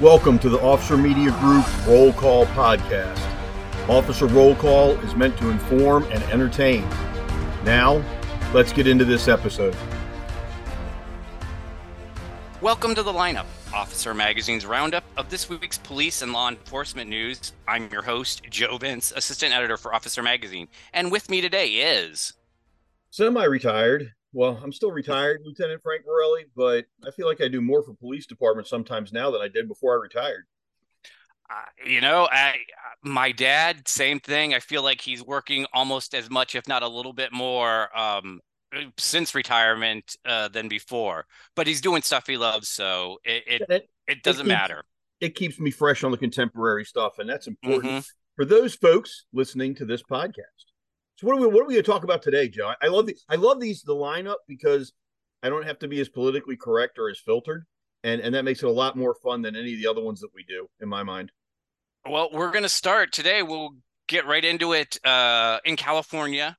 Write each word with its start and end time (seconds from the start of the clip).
Welcome 0.00 0.38
to 0.38 0.48
the 0.48 0.58
Officer 0.62 0.96
Media 0.96 1.30
Group 1.40 1.66
Roll 1.86 2.10
Call 2.14 2.46
Podcast. 2.46 3.20
Officer 3.86 4.24
Roll 4.28 4.54
Call 4.54 4.92
is 5.00 5.14
meant 5.14 5.36
to 5.36 5.50
inform 5.50 6.04
and 6.04 6.22
entertain. 6.32 6.88
Now, 7.64 8.02
let's 8.54 8.72
get 8.72 8.86
into 8.86 9.04
this 9.04 9.28
episode. 9.28 9.76
Welcome 12.62 12.94
to 12.94 13.02
the 13.02 13.12
lineup, 13.12 13.44
Officer 13.74 14.14
Magazine's 14.14 14.64
roundup 14.64 15.04
of 15.18 15.28
this 15.28 15.50
week's 15.50 15.76
police 15.76 16.22
and 16.22 16.32
law 16.32 16.48
enforcement 16.48 17.10
news. 17.10 17.52
I'm 17.68 17.90
your 17.92 18.00
host, 18.00 18.44
Joe 18.48 18.78
Vince, 18.78 19.12
assistant 19.14 19.52
editor 19.52 19.76
for 19.76 19.94
Officer 19.94 20.22
Magazine, 20.22 20.68
and 20.94 21.12
with 21.12 21.28
me 21.28 21.42
today 21.42 21.68
is 21.72 22.32
Semi 23.10 23.44
retired 23.44 24.14
well, 24.32 24.60
I'm 24.62 24.72
still 24.72 24.92
retired, 24.92 25.42
Lieutenant 25.44 25.82
Frank 25.82 26.04
Borelli, 26.04 26.44
but 26.54 26.86
I 27.06 27.10
feel 27.10 27.26
like 27.26 27.40
I 27.40 27.48
do 27.48 27.60
more 27.60 27.82
for 27.82 27.94
police 27.94 28.26
departments 28.26 28.70
sometimes 28.70 29.12
now 29.12 29.30
than 29.30 29.40
I 29.40 29.48
did 29.48 29.66
before 29.66 29.94
I 29.94 30.00
retired. 30.00 30.46
Uh, 31.50 31.88
you 31.88 32.00
know, 32.00 32.28
I 32.30 32.58
my 33.02 33.32
dad, 33.32 33.88
same 33.88 34.20
thing. 34.20 34.54
I 34.54 34.60
feel 34.60 34.84
like 34.84 35.00
he's 35.00 35.24
working 35.24 35.66
almost 35.72 36.14
as 36.14 36.30
much, 36.30 36.54
if 36.54 36.68
not 36.68 36.84
a 36.84 36.88
little 36.88 37.12
bit 37.12 37.32
more, 37.32 37.96
um, 37.98 38.40
since 38.98 39.34
retirement 39.34 40.16
uh, 40.24 40.46
than 40.46 40.68
before. 40.68 41.26
But 41.56 41.66
he's 41.66 41.80
doing 41.80 42.02
stuff 42.02 42.28
he 42.28 42.36
loves, 42.36 42.68
so 42.68 43.18
it 43.24 43.42
it, 43.48 43.62
it, 43.68 43.88
it 44.06 44.22
doesn't 44.22 44.46
it 44.46 44.50
keeps, 44.50 44.60
matter. 44.60 44.84
It 45.20 45.34
keeps 45.34 45.58
me 45.58 45.72
fresh 45.72 46.04
on 46.04 46.12
the 46.12 46.18
contemporary 46.18 46.84
stuff, 46.84 47.18
and 47.18 47.28
that's 47.28 47.48
important 47.48 47.92
mm-hmm. 47.92 48.36
for 48.36 48.44
those 48.44 48.76
folks 48.76 49.24
listening 49.32 49.74
to 49.76 49.84
this 49.84 50.04
podcast. 50.04 50.69
So 51.20 51.26
what 51.26 51.36
are 51.36 51.40
we 51.40 51.46
what 51.48 51.64
are 51.64 51.66
we 51.66 51.74
going 51.74 51.84
to 51.84 51.90
talk 51.90 52.02
about 52.02 52.22
today, 52.22 52.48
Joe? 52.48 52.72
I 52.80 52.86
love 52.86 53.04
the 53.04 53.14
I 53.28 53.34
love 53.34 53.60
these 53.60 53.82
the 53.82 53.94
lineup 53.94 54.36
because 54.48 54.94
I 55.42 55.50
don't 55.50 55.66
have 55.66 55.78
to 55.80 55.88
be 55.88 56.00
as 56.00 56.08
politically 56.08 56.56
correct 56.56 56.98
or 56.98 57.10
as 57.10 57.18
filtered, 57.18 57.66
and 58.02 58.22
and 58.22 58.34
that 58.34 58.46
makes 58.46 58.62
it 58.62 58.66
a 58.66 58.72
lot 58.72 58.96
more 58.96 59.14
fun 59.22 59.42
than 59.42 59.54
any 59.54 59.74
of 59.74 59.80
the 59.80 59.86
other 59.86 60.02
ones 60.02 60.20
that 60.20 60.30
we 60.34 60.44
do 60.44 60.66
in 60.80 60.88
my 60.88 61.02
mind. 61.02 61.30
Well, 62.08 62.30
we're 62.32 62.50
going 62.50 62.62
to 62.62 62.70
start 62.70 63.12
today. 63.12 63.42
We'll 63.42 63.72
get 64.08 64.24
right 64.24 64.42
into 64.42 64.72
it 64.72 64.98
uh, 65.04 65.58
in 65.66 65.76
California, 65.76 66.56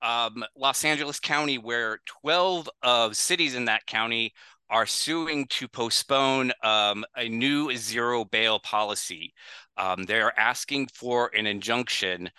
um, 0.00 0.42
Los 0.56 0.86
Angeles 0.86 1.20
County, 1.20 1.58
where 1.58 1.98
12 2.22 2.70
of 2.82 3.14
cities 3.14 3.54
in 3.54 3.66
that 3.66 3.84
county 3.84 4.32
are 4.70 4.86
suing 4.86 5.46
to 5.48 5.68
postpone 5.68 6.50
um, 6.64 7.04
a 7.14 7.28
new 7.28 7.76
zero 7.76 8.24
bail 8.24 8.58
policy. 8.58 9.34
Um, 9.76 10.04
they're 10.04 10.38
asking 10.40 10.88
for 10.94 11.30
an 11.34 11.46
injunction 11.46 12.30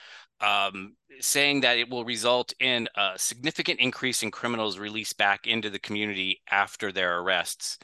um, 0.44 0.96
saying 1.20 1.62
that 1.62 1.78
it 1.78 1.90
will 1.90 2.04
result 2.04 2.54
in 2.60 2.88
a 2.96 3.12
significant 3.16 3.80
increase 3.80 4.24
in 4.24 4.32
criminals 4.32 4.78
released 4.78 5.18
back 5.18 5.48
into 5.48 5.70
the 5.70 5.80
community 5.80 6.42
after 6.52 6.92
their 6.92 7.20
arrests. 7.20 7.78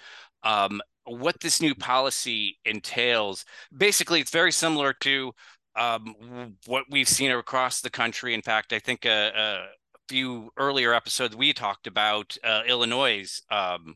Um, 0.43 0.81
what 1.05 1.39
this 1.39 1.61
new 1.61 1.73
policy 1.73 2.59
entails, 2.65 3.45
basically, 3.75 4.19
it's 4.19 4.31
very 4.31 4.51
similar 4.51 4.93
to 5.01 5.31
um, 5.75 6.55
what 6.65 6.83
we've 6.89 7.07
seen 7.07 7.31
across 7.31 7.81
the 7.81 7.89
country. 7.89 8.33
In 8.33 8.41
fact, 8.41 8.73
I 8.73 8.79
think 8.79 9.05
a, 9.05 9.31
a 9.35 9.65
few 10.09 10.51
earlier 10.57 10.93
episodes 10.93 11.35
we 11.35 11.53
talked 11.53 11.87
about 11.87 12.35
uh, 12.43 12.63
Illinois' 12.67 13.41
um, 13.49 13.95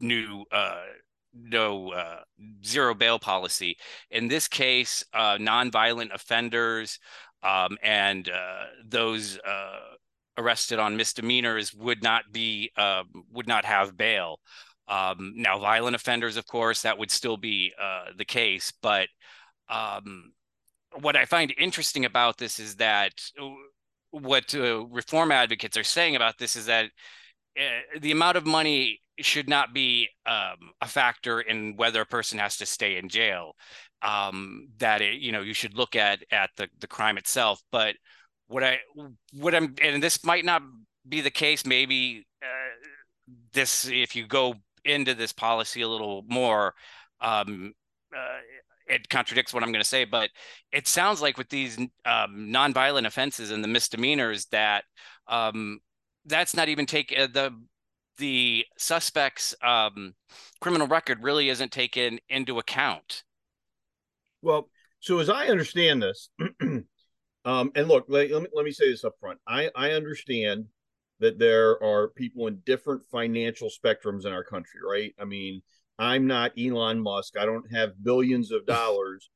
new 0.00 0.44
uh, 0.52 0.82
no 1.32 1.92
uh, 1.92 2.20
zero 2.64 2.94
bail 2.94 3.18
policy. 3.18 3.76
In 4.10 4.28
this 4.28 4.48
case, 4.48 5.04
uh, 5.14 5.36
nonviolent 5.38 6.12
offenders 6.12 6.98
um, 7.42 7.78
and 7.82 8.28
uh, 8.28 8.64
those 8.84 9.38
uh, 9.38 9.78
arrested 10.38 10.78
on 10.78 10.96
misdemeanors 10.96 11.74
would 11.74 12.02
not 12.02 12.24
be 12.32 12.70
uh, 12.76 13.04
would 13.32 13.48
not 13.48 13.64
have 13.64 13.96
bail. 13.96 14.40
Um, 14.88 15.34
now, 15.36 15.58
violent 15.58 15.94
offenders, 15.94 16.36
of 16.36 16.46
course, 16.46 16.82
that 16.82 16.98
would 16.98 17.10
still 17.10 17.36
be 17.36 17.72
uh, 17.80 18.06
the 18.16 18.24
case. 18.24 18.72
But 18.82 19.08
um, 19.68 20.32
what 21.00 21.16
I 21.16 21.24
find 21.26 21.54
interesting 21.56 22.04
about 22.04 22.38
this 22.38 22.58
is 22.58 22.76
that 22.76 23.12
uh, 23.40 23.50
what 24.10 24.52
uh, 24.54 24.84
reform 24.86 25.30
advocates 25.30 25.76
are 25.76 25.84
saying 25.84 26.16
about 26.16 26.38
this 26.38 26.56
is 26.56 26.66
that 26.66 26.90
the 28.00 28.10
amount 28.10 28.36
of 28.36 28.46
money 28.46 29.00
should 29.20 29.48
not 29.48 29.74
be 29.74 30.08
um, 30.26 30.70
a 30.80 30.86
factor 30.86 31.40
in 31.40 31.76
whether 31.76 32.00
a 32.00 32.06
person 32.06 32.38
has 32.38 32.56
to 32.56 32.66
stay 32.66 32.96
in 32.96 33.08
jail 33.08 33.54
um, 34.02 34.68
that 34.78 35.02
it, 35.02 35.20
you 35.20 35.32
know 35.32 35.42
you 35.42 35.54
should 35.54 35.74
look 35.74 35.96
at 35.96 36.20
at 36.30 36.50
the 36.56 36.68
the 36.80 36.86
crime 36.86 37.18
itself. 37.18 37.62
But 37.70 37.96
what 38.48 38.64
I 38.64 38.78
what 39.32 39.54
I'm 39.54 39.74
and 39.82 40.02
this 40.02 40.24
might 40.24 40.44
not 40.44 40.62
be 41.08 41.20
the 41.20 41.30
case. 41.30 41.64
Maybe 41.64 42.26
uh, 42.42 43.26
this 43.52 43.86
if 43.86 44.16
you 44.16 44.26
go 44.26 44.54
into 44.84 45.14
this 45.14 45.32
policy 45.32 45.82
a 45.82 45.88
little 45.88 46.24
more. 46.28 46.74
Um, 47.20 47.74
uh, 48.16 48.38
it 48.86 49.08
contradicts 49.08 49.54
what 49.54 49.62
I'm 49.62 49.70
going 49.70 49.82
to 49.82 49.88
say, 49.88 50.04
but 50.04 50.30
it 50.72 50.88
sounds 50.88 51.22
like 51.22 51.38
with 51.38 51.48
these 51.48 51.78
um, 51.78 52.48
nonviolent 52.50 53.06
offenses 53.06 53.52
and 53.52 53.62
the 53.62 53.68
misdemeanors 53.68 54.46
that 54.46 54.84
um, 55.28 55.78
that's 56.26 56.54
not 56.56 56.68
even 56.68 56.86
take 56.86 57.14
uh, 57.16 57.28
the 57.32 57.54
the 58.18 58.66
suspect's 58.76 59.54
um, 59.62 60.14
criminal 60.60 60.86
record 60.86 61.22
really 61.22 61.48
isn't 61.48 61.72
taken 61.72 62.18
into 62.28 62.58
account. 62.58 63.22
Well, 64.42 64.68
so 65.00 65.18
as 65.18 65.28
I 65.28 65.46
understand 65.46 66.02
this, 66.02 66.30
um, 67.44 67.72
and 67.74 67.88
look, 67.88 68.06
let, 68.08 68.30
let, 68.30 68.42
me, 68.42 68.48
let 68.54 68.64
me 68.64 68.72
say 68.72 68.90
this 68.90 69.04
up 69.04 69.14
front. 69.20 69.38
I, 69.46 69.70
I 69.74 69.92
understand 69.92 70.66
that 71.20 71.38
there 71.38 71.82
are 71.82 72.08
people 72.08 72.46
in 72.46 72.60
different 72.64 73.02
financial 73.10 73.68
spectrums 73.68 74.24
in 74.26 74.32
our 74.32 74.44
country, 74.44 74.80
right? 74.86 75.14
I 75.18 75.24
mean, 75.24 75.62
I'm 75.98 76.26
not 76.26 76.52
Elon 76.58 77.00
Musk. 77.00 77.36
I 77.38 77.44
don't 77.44 77.70
have 77.72 78.02
billions 78.02 78.50
of 78.52 78.66
dollars. 78.66 79.30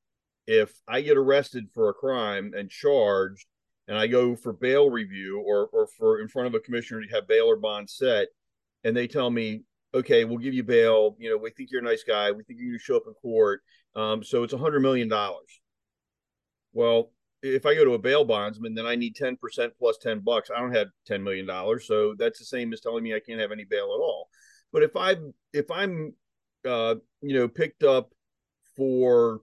if 0.46 0.72
I 0.88 1.00
get 1.02 1.16
arrested 1.16 1.66
for 1.74 1.88
a 1.88 1.94
crime 1.94 2.52
and 2.56 2.70
charged, 2.70 3.46
and 3.86 3.98
I 3.98 4.06
go 4.06 4.34
for 4.34 4.52
bail 4.54 4.90
review 4.90 5.40
or 5.40 5.66
or 5.66 5.86
for 5.86 6.20
in 6.20 6.28
front 6.28 6.48
of 6.48 6.54
a 6.54 6.60
commissioner 6.60 7.02
to 7.02 7.14
have 7.14 7.28
bail 7.28 7.44
or 7.44 7.56
bond 7.56 7.90
set, 7.90 8.28
and 8.82 8.96
they 8.96 9.06
tell 9.06 9.30
me, 9.30 9.62
okay, 9.94 10.24
we'll 10.24 10.38
give 10.38 10.54
you 10.54 10.62
bail. 10.64 11.16
You 11.18 11.30
know, 11.30 11.36
we 11.36 11.50
think 11.50 11.70
you're 11.70 11.82
a 11.82 11.84
nice 11.84 12.02
guy. 12.02 12.30
We 12.32 12.44
think 12.44 12.58
you're 12.58 12.70
going 12.70 12.78
to 12.78 12.84
show 12.84 12.96
up 12.96 13.04
in 13.06 13.14
court. 13.14 13.62
Um, 13.96 14.22
so 14.22 14.42
it's 14.42 14.52
a 14.52 14.58
hundred 14.58 14.80
million 14.80 15.08
dollars. 15.08 15.60
Well, 16.72 17.12
if 17.42 17.66
I 17.66 17.74
go 17.74 17.84
to 17.84 17.94
a 17.94 17.98
bail 17.98 18.24
bondsman, 18.24 18.74
then 18.74 18.86
I 18.86 18.96
need 18.96 19.14
10% 19.14 19.36
plus 19.78 19.98
10 19.98 20.20
bucks. 20.20 20.50
I 20.50 20.60
don't 20.60 20.74
have 20.74 20.88
$10 21.08 21.22
million. 21.22 21.46
So 21.80 22.14
that's 22.18 22.38
the 22.38 22.44
same 22.44 22.72
as 22.72 22.80
telling 22.80 23.04
me 23.04 23.14
I 23.14 23.20
can't 23.20 23.40
have 23.40 23.52
any 23.52 23.64
bail 23.64 23.94
at 23.94 24.02
all. 24.02 24.28
But 24.72 24.82
if 24.82 24.96
I 24.96 25.16
if 25.52 25.70
I'm 25.70 26.14
uh, 26.64 26.96
you 27.20 27.34
know, 27.34 27.48
picked 27.48 27.82
up 27.82 28.12
for 28.76 29.40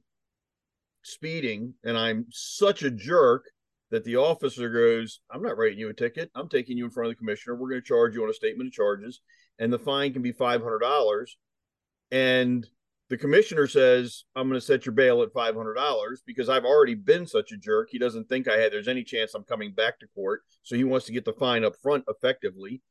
speeding 1.03 1.73
and 1.83 1.97
I'm 1.97 2.25
such 2.31 2.83
a 2.83 2.91
jerk 2.91 3.45
that 3.91 4.03
the 4.03 4.17
officer 4.17 4.69
goes, 4.69 5.19
I'm 5.29 5.41
not 5.41 5.57
writing 5.57 5.79
you 5.79 5.89
a 5.89 5.93
ticket. 5.93 6.31
I'm 6.35 6.49
taking 6.49 6.77
you 6.77 6.85
in 6.85 6.91
front 6.91 7.09
of 7.09 7.11
the 7.11 7.19
commissioner. 7.19 7.55
We're 7.55 7.69
going 7.69 7.81
to 7.81 7.87
charge 7.87 8.15
you 8.15 8.23
on 8.23 8.29
a 8.29 8.33
statement 8.33 8.67
of 8.67 8.73
charges, 8.73 9.21
and 9.59 9.71
the 9.71 9.79
fine 9.79 10.13
can 10.13 10.21
be 10.21 10.33
$500. 10.33 11.25
And 12.11 12.67
the 13.11 13.17
commissioner 13.17 13.67
says 13.67 14.23
i'm 14.37 14.47
going 14.47 14.59
to 14.59 14.65
set 14.65 14.85
your 14.85 14.93
bail 14.93 15.21
at 15.21 15.33
$500 15.33 16.17
because 16.25 16.47
i've 16.47 16.63
already 16.63 16.95
been 16.95 17.27
such 17.27 17.51
a 17.51 17.57
jerk. 17.57 17.89
He 17.91 17.99
doesn't 17.99 18.29
think 18.29 18.47
i 18.47 18.55
had 18.57 18.71
there's 18.71 18.87
any 18.87 19.03
chance 19.03 19.35
i'm 19.35 19.43
coming 19.43 19.73
back 19.73 19.99
to 19.99 20.07
court 20.15 20.43
so 20.63 20.77
he 20.77 20.85
wants 20.85 21.05
to 21.07 21.11
get 21.11 21.25
the 21.25 21.33
fine 21.33 21.65
up 21.65 21.75
front 21.83 22.05
effectively. 22.07 22.81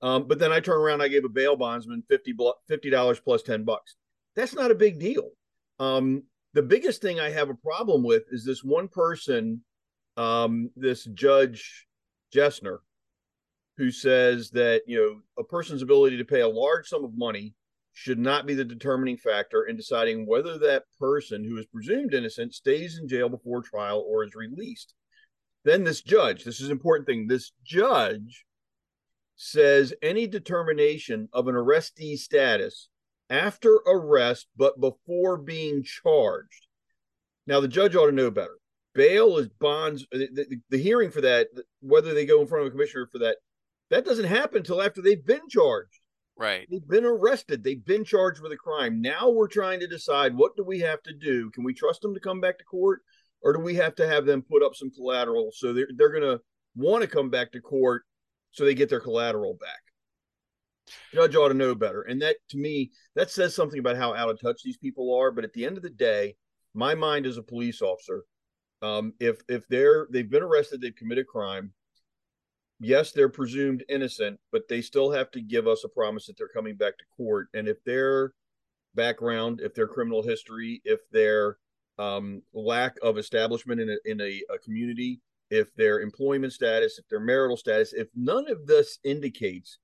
Um, 0.00 0.28
but 0.28 0.38
then 0.38 0.52
i 0.52 0.60
turn 0.60 0.78
around 0.78 1.02
i 1.02 1.08
gave 1.08 1.24
a 1.24 1.28
bail 1.28 1.56
bondsman 1.56 2.04
50 2.08 2.90
dollars 2.90 3.18
plus 3.18 3.42
10 3.42 3.64
bucks. 3.64 3.96
That's 4.36 4.54
not 4.54 4.70
a 4.70 4.76
big 4.76 5.00
deal. 5.00 5.30
Um, 5.80 6.22
the 6.52 6.62
biggest 6.62 7.02
thing 7.02 7.18
i 7.18 7.28
have 7.28 7.50
a 7.50 7.54
problem 7.54 8.04
with 8.04 8.22
is 8.30 8.44
this 8.44 8.62
one 8.62 8.86
person 8.86 9.62
um, 10.16 10.70
this 10.76 11.04
judge 11.06 11.88
jessner 12.32 12.78
who 13.76 13.90
says 13.90 14.50
that 14.50 14.82
you 14.86 14.98
know 14.98 15.20
a 15.36 15.44
person's 15.44 15.82
ability 15.82 16.18
to 16.18 16.24
pay 16.24 16.42
a 16.42 16.48
large 16.48 16.86
sum 16.86 17.04
of 17.04 17.18
money 17.18 17.54
should 17.94 18.18
not 18.18 18.44
be 18.44 18.54
the 18.54 18.64
determining 18.64 19.16
factor 19.16 19.64
in 19.64 19.76
deciding 19.76 20.26
whether 20.26 20.58
that 20.58 20.82
person 20.98 21.44
who 21.44 21.56
is 21.56 21.66
presumed 21.66 22.12
innocent 22.12 22.52
stays 22.52 22.98
in 22.98 23.08
jail 23.08 23.28
before 23.28 23.62
trial 23.62 24.04
or 24.06 24.24
is 24.24 24.34
released. 24.34 24.94
Then 25.64 25.84
this 25.84 26.02
judge, 26.02 26.44
this 26.44 26.60
is 26.60 26.66
an 26.66 26.72
important 26.72 27.06
thing, 27.06 27.28
this 27.28 27.52
judge 27.64 28.44
says 29.36 29.94
any 30.02 30.26
determination 30.26 31.28
of 31.32 31.46
an 31.46 31.54
arrestee 31.54 32.18
status 32.18 32.88
after 33.30 33.76
arrest 33.86 34.48
but 34.56 34.78
before 34.80 35.38
being 35.38 35.84
charged. 35.84 36.66
Now 37.46 37.60
the 37.60 37.68
judge 37.68 37.94
ought 37.94 38.06
to 38.06 38.12
know 38.12 38.30
better. 38.30 38.58
Bail 38.94 39.38
is 39.38 39.48
bonds. 39.60 40.06
The, 40.10 40.28
the, 40.32 40.60
the 40.68 40.78
hearing 40.78 41.10
for 41.10 41.20
that, 41.20 41.48
whether 41.80 42.12
they 42.12 42.26
go 42.26 42.40
in 42.40 42.46
front 42.46 42.62
of 42.62 42.68
a 42.68 42.70
commissioner 42.70 43.08
for 43.10 43.18
that, 43.18 43.36
that 43.90 44.04
doesn't 44.04 44.24
happen 44.24 44.58
until 44.58 44.82
after 44.82 45.00
they've 45.00 45.24
been 45.24 45.48
charged. 45.48 46.00
Right. 46.36 46.66
They've 46.70 46.86
been 46.86 47.04
arrested. 47.04 47.62
They've 47.62 47.84
been 47.84 48.04
charged 48.04 48.40
with 48.40 48.52
a 48.52 48.56
crime. 48.56 49.00
Now 49.00 49.30
we're 49.30 49.48
trying 49.48 49.80
to 49.80 49.86
decide 49.86 50.36
what 50.36 50.56
do 50.56 50.64
we 50.64 50.80
have 50.80 51.02
to 51.04 51.12
do? 51.12 51.50
Can 51.50 51.64
we 51.64 51.74
trust 51.74 52.00
them 52.00 52.14
to 52.14 52.20
come 52.20 52.40
back 52.40 52.58
to 52.58 52.64
court 52.64 53.02
or 53.42 53.52
do 53.52 53.60
we 53.60 53.74
have 53.76 53.94
to 53.96 54.06
have 54.06 54.26
them 54.26 54.42
put 54.42 54.62
up 54.62 54.74
some 54.74 54.90
collateral 54.90 55.50
so 55.52 55.72
they're, 55.72 55.88
they're 55.96 56.10
going 56.10 56.22
to 56.22 56.40
want 56.74 57.02
to 57.02 57.08
come 57.08 57.30
back 57.30 57.52
to 57.52 57.60
court 57.60 58.02
so 58.50 58.64
they 58.64 58.74
get 58.74 58.88
their 58.88 59.00
collateral 59.00 59.54
back? 59.54 59.80
Judge 61.12 61.36
ought 61.36 61.48
to 61.48 61.54
know 61.54 61.74
better. 61.74 62.02
And 62.02 62.20
that 62.22 62.36
to 62.50 62.58
me, 62.58 62.90
that 63.14 63.30
says 63.30 63.54
something 63.54 63.78
about 63.78 63.96
how 63.96 64.14
out 64.14 64.28
of 64.28 64.40
touch 64.40 64.62
these 64.62 64.76
people 64.76 65.16
are. 65.16 65.30
But 65.30 65.44
at 65.44 65.52
the 65.52 65.64
end 65.64 65.76
of 65.76 65.82
the 65.82 65.90
day, 65.90 66.36
my 66.74 66.94
mind 66.94 67.26
as 67.26 67.36
a 67.36 67.42
police 67.42 67.80
officer, 67.80 68.24
um, 68.82 69.14
if 69.20 69.38
if 69.48 69.66
they're 69.68 70.08
they've 70.10 70.28
been 70.28 70.42
arrested, 70.42 70.80
they've 70.80 70.94
committed 70.94 71.26
crime. 71.26 71.72
Yes, 72.80 73.12
they're 73.12 73.28
presumed 73.28 73.84
innocent, 73.88 74.38
but 74.50 74.68
they 74.68 74.82
still 74.82 75.10
have 75.12 75.30
to 75.32 75.40
give 75.40 75.66
us 75.66 75.84
a 75.84 75.88
promise 75.88 76.26
that 76.26 76.36
they're 76.36 76.48
coming 76.48 76.76
back 76.76 76.98
to 76.98 77.04
court. 77.16 77.48
And 77.54 77.68
if 77.68 77.82
their 77.84 78.32
background, 78.94 79.60
if 79.62 79.74
their 79.74 79.86
criminal 79.86 80.22
history, 80.22 80.82
if 80.84 81.00
their 81.10 81.58
um, 81.98 82.42
lack 82.52 82.96
of 83.02 83.18
establishment 83.18 83.80
in 83.80 83.90
a, 83.90 83.96
in 84.04 84.20
a, 84.20 84.42
a 84.52 84.58
community, 84.58 85.20
if 85.50 85.74
their 85.76 86.00
employment 86.00 86.52
status, 86.52 86.98
if 86.98 87.08
their 87.08 87.20
marital 87.20 87.56
status, 87.56 87.92
if 87.92 88.08
none 88.14 88.50
of 88.50 88.66
this 88.66 88.98
indicates 89.04 89.78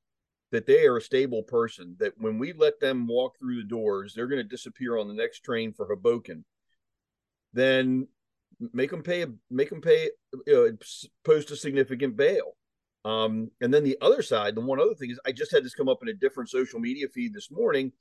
that 0.50 0.66
they 0.66 0.84
are 0.86 0.96
a 0.96 1.02
stable 1.02 1.44
person, 1.44 1.94
that 2.00 2.12
when 2.19 2.38
we 2.38 2.52
let 2.52 2.81
them 2.81 3.06
walk 3.06 3.38
through 3.38 3.56
the 3.56 3.69
doors, 3.69 4.14
they're 4.14 4.26
going 4.26 4.43
to 4.43 4.48
disappear 4.48 4.98
on 4.98 5.06
the 5.06 5.14
next 5.14 5.40
train 5.40 5.72
for 5.72 5.86
Hoboken, 5.86 6.44
then 7.52 8.08
make 8.72 8.90
them 8.90 9.02
pay, 9.02 9.26
make 9.48 9.70
them 9.70 9.81
pay, 9.81 10.10
uh, 10.52 10.72
post 11.25 11.52
a 11.52 11.56
significant 11.56 12.16
bail. 12.16 12.56
Um, 13.05 13.50
and 13.61 13.73
then 13.73 13.85
the 13.85 13.97
other 14.00 14.23
side, 14.23 14.55
the 14.55 14.61
one 14.61 14.81
other 14.81 14.94
thing 14.94 15.11
is 15.11 15.20
I 15.25 15.32
just 15.32 15.52
had 15.52 15.64
this 15.64 15.75
come 15.75 15.88
up 15.88 16.02
in 16.02 16.08
a 16.08 16.14
different 16.14 16.50
social 16.50 16.81
media 16.81 17.06
feed 17.08 17.32
this 17.32 17.50
morning. 17.50 17.93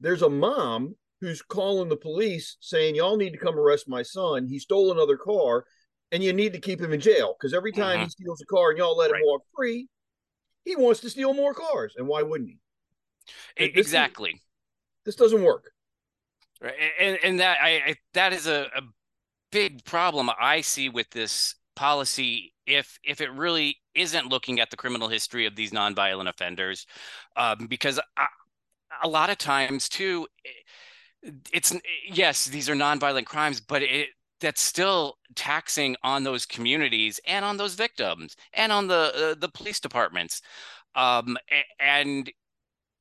There's 0.00 0.22
a 0.22 0.28
mom 0.28 0.96
who's 1.20 1.40
calling 1.40 1.88
the 1.88 1.96
police 1.96 2.56
saying, 2.60 2.94
Y'all 2.94 3.16
need 3.16 3.32
to 3.32 3.38
come 3.38 3.58
arrest 3.58 3.88
my 3.88 4.02
son. 4.02 4.46
He 4.46 4.58
stole 4.58 4.92
another 4.92 5.16
car 5.16 5.64
and 6.12 6.22
you 6.22 6.32
need 6.32 6.52
to 6.52 6.60
keep 6.60 6.80
him 6.80 6.92
in 6.92 7.00
jail 7.00 7.34
because 7.38 7.54
every 7.54 7.72
time 7.72 7.96
mm-hmm. 7.96 8.04
he 8.04 8.10
steals 8.10 8.40
a 8.42 8.46
car 8.46 8.70
and 8.70 8.78
y'all 8.78 8.96
let 8.96 9.10
right. 9.10 9.20
him 9.20 9.26
walk 9.26 9.42
free, 9.56 9.88
he 10.64 10.76
wants 10.76 11.00
to 11.00 11.10
steal 11.10 11.32
more 11.32 11.54
cars. 11.54 11.94
And 11.96 12.06
why 12.06 12.22
wouldn't 12.22 12.50
he? 12.50 12.58
exactly. 13.56 14.32
This, 15.04 15.14
this, 15.14 15.16
doesn't 15.16 15.42
work. 15.42 15.70
Right. 16.60 16.74
And, 17.00 17.18
and 17.22 17.40
that 17.40 17.58
I, 17.62 17.68
I 17.68 17.94
that 18.12 18.32
is 18.32 18.46
a, 18.46 18.70
a 18.76 18.82
big 19.50 19.84
problem 19.84 20.30
I 20.38 20.60
see 20.60 20.88
with 20.88 21.08
this 21.10 21.54
policy 21.76 22.52
if 22.66 22.98
if 23.04 23.20
it 23.20 23.32
really 23.32 23.76
isn't 23.94 24.28
looking 24.28 24.60
at 24.60 24.70
the 24.70 24.76
criminal 24.76 25.08
history 25.08 25.46
of 25.46 25.56
these 25.56 25.72
nonviolent 25.72 26.28
offenders 26.28 26.86
um, 27.36 27.66
because 27.68 28.00
I, 28.16 28.26
a 29.02 29.08
lot 29.08 29.30
of 29.30 29.38
times 29.38 29.88
too 29.88 30.26
it's 31.52 31.74
yes 32.06 32.46
these 32.46 32.68
are 32.68 32.74
nonviolent 32.74 33.26
crimes 33.26 33.60
but 33.60 33.82
it 33.82 34.08
that's 34.44 34.60
still 34.60 35.16
taxing 35.34 35.96
on 36.02 36.22
those 36.22 36.44
communities 36.44 37.18
and 37.26 37.44
on 37.46 37.56
those 37.56 37.74
victims 37.74 38.36
and 38.52 38.70
on 38.72 38.86
the 38.88 39.30
uh, 39.30 39.34
the 39.38 39.48
police 39.48 39.80
departments. 39.80 40.42
Um, 40.94 41.36
and 41.80 42.30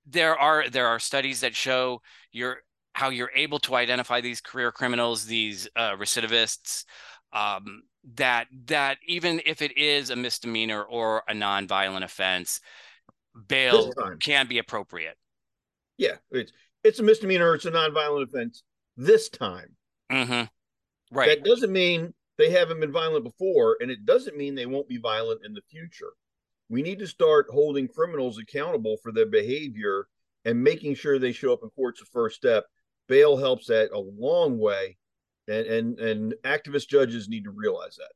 there 0.05 0.37
are 0.37 0.69
there 0.69 0.87
are 0.87 0.99
studies 0.99 1.41
that 1.41 1.55
show 1.55 2.01
you're 2.31 2.57
how 2.93 3.09
you're 3.09 3.31
able 3.35 3.59
to 3.59 3.75
identify 3.75 4.21
these 4.21 4.39
career 4.41 4.71
criminals 4.71 5.25
these 5.25 5.67
uh, 5.75 5.91
recidivists 5.95 6.85
um, 7.33 7.83
that 8.15 8.47
that 8.65 8.97
even 9.07 9.41
if 9.45 9.61
it 9.61 9.77
is 9.77 10.09
a 10.09 10.15
misdemeanor 10.15 10.83
or 10.83 11.23
a 11.27 11.33
nonviolent 11.33 12.03
offense 12.03 12.59
bail 13.47 13.91
can 14.21 14.47
be 14.47 14.57
appropriate 14.57 15.17
yeah 15.97 16.15
it's 16.31 16.51
it's 16.83 16.99
a 16.99 17.03
misdemeanor 17.03 17.55
it's 17.55 17.65
a 17.65 17.71
nonviolent 17.71 18.23
offense 18.23 18.63
this 18.97 19.29
time 19.29 19.75
mm-hmm. 20.11 20.43
Right. 21.13 21.29
That 21.29 21.47
doesn't 21.47 21.71
mean 21.71 22.13
they 22.39 22.49
haven't 22.49 22.79
been 22.79 22.91
violent 22.91 23.23
before, 23.23 23.77
and 23.79 23.91
it 23.91 24.05
doesn't 24.05 24.35
mean 24.35 24.55
they 24.55 24.65
won't 24.65 24.89
be 24.89 24.97
violent 24.97 25.41
in 25.45 25.53
the 25.53 25.61
future. 25.69 26.13
We 26.69 26.81
need 26.81 26.97
to 26.99 27.07
start 27.07 27.45
holding 27.51 27.87
criminals 27.87 28.39
accountable 28.39 28.97
for 29.03 29.11
their 29.11 29.27
behavior 29.27 30.07
and 30.43 30.63
making 30.63 30.95
sure 30.95 31.19
they 31.19 31.31
show 31.31 31.53
up 31.53 31.59
in 31.61 31.69
court's 31.69 31.99
the 31.99 32.07
first 32.07 32.35
step. 32.35 32.65
Bail 33.07 33.37
helps 33.37 33.67
that 33.67 33.91
a 33.91 33.99
long 33.99 34.57
way, 34.57 34.97
and 35.47 35.65
and 35.67 35.99
and 35.99 36.33
activist 36.43 36.87
judges 36.87 37.29
need 37.29 37.43
to 37.43 37.51
realize 37.51 37.95
that. 37.95 38.11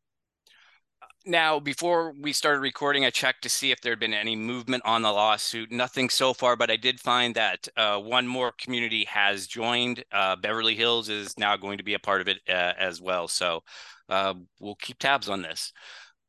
Now, 1.26 1.60
before 1.60 2.14
we 2.18 2.32
started 2.32 2.62
recording, 2.62 3.04
I 3.04 3.10
checked 3.10 3.42
to 3.44 3.50
see 3.50 3.72
if 3.72 3.82
there 3.82 3.92
had 3.92 4.00
been 4.00 4.14
any 4.14 4.36
movement 4.38 4.84
on 4.86 5.02
the 5.02 5.12
lawsuit. 5.12 5.74
Nothing 5.74 6.10
so 6.10 6.34
far, 6.34 6.56
but 6.56 6.72
I 6.72 6.78
did 6.78 7.02
find 7.02 7.36
that 7.36 7.68
uh, 7.76 8.00
one 8.00 8.26
more 8.26 8.54
community 8.58 9.04
has 9.06 9.46
joined. 9.46 10.06
Uh, 10.10 10.38
Beverly 10.38 10.74
Hills 10.74 11.10
is 11.10 11.38
now 11.38 11.58
going 11.58 11.80
to 11.80 11.84
be 11.84 11.96
a 11.96 12.00
part 12.00 12.22
of 12.22 12.30
it 12.30 12.38
uh, 12.48 12.72
as 12.80 13.02
well. 13.02 13.28
So 13.28 13.62
uh, 14.08 14.36
we'll 14.62 14.76
keep 14.76 15.00
tabs 15.00 15.28
on 15.28 15.42
this. 15.42 15.74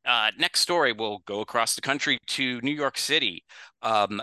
Uh, 0.05 0.31
next 0.37 0.59
story, 0.59 0.91
we'll 0.91 1.23
go 1.25 1.39
across 1.39 1.75
the 1.75 1.81
country 1.81 2.17
to 2.27 2.59
New 2.59 2.75
York 2.75 2.97
City. 2.97 3.45
Um, 3.81 4.21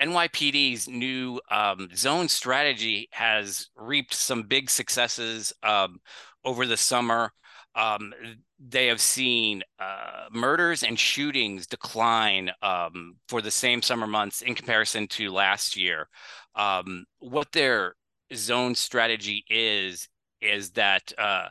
NYPD's 0.00 0.88
new 0.88 1.40
um, 1.50 1.88
zone 1.94 2.28
strategy 2.28 3.08
has 3.12 3.68
reaped 3.76 4.14
some 4.14 4.42
big 4.44 4.70
successes 4.70 5.52
um, 5.62 6.00
over 6.44 6.66
the 6.66 6.76
summer. 6.76 7.32
Um, 7.74 8.12
they 8.58 8.86
have 8.86 9.00
seen 9.00 9.62
uh, 9.78 10.26
murders 10.32 10.82
and 10.82 10.98
shootings 10.98 11.66
decline 11.66 12.50
um, 12.62 13.16
for 13.28 13.40
the 13.40 13.50
same 13.50 13.82
summer 13.82 14.06
months 14.06 14.42
in 14.42 14.54
comparison 14.54 15.06
to 15.08 15.30
last 15.30 15.76
year. 15.76 16.08
Um, 16.54 17.04
what 17.20 17.52
their 17.52 17.94
zone 18.34 18.74
strategy 18.74 19.44
is 19.48 20.08
is 20.40 20.70
that 20.70 21.12
uh, 21.18 21.48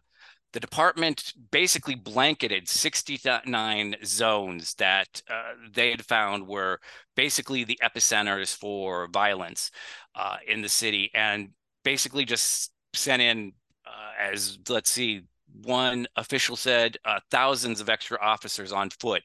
the 0.52 0.60
department 0.60 1.34
basically 1.52 1.96
blanketed 1.96 2.68
69 2.68 3.96
zones 4.04 4.74
that 4.76 5.22
uh, 5.30 5.54
they 5.74 5.92
had 5.92 6.06
found 6.06 6.48
were 6.48 6.80
basically 7.16 7.64
the 7.64 7.80
epicenters 7.84 8.56
for 8.56 9.08
violence 9.08 9.72
uh, 10.16 10.38
in 10.48 10.62
the 10.62 10.70
city 10.70 11.12
and 11.14 11.50
basically 11.84 12.26
just 12.26 12.72
sent 12.94 13.22
in 13.22 13.54
uh, 13.86 14.32
as 14.32 14.58
let's 14.70 14.92
see 14.92 15.22
one 15.64 16.08
official 16.16 16.56
said 16.56 16.98
uh, 17.06 17.20
thousands 17.32 17.82
of 17.82 17.90
extra 17.90 18.18
officers 18.22 18.72
on 18.72 18.90
foot 18.90 19.24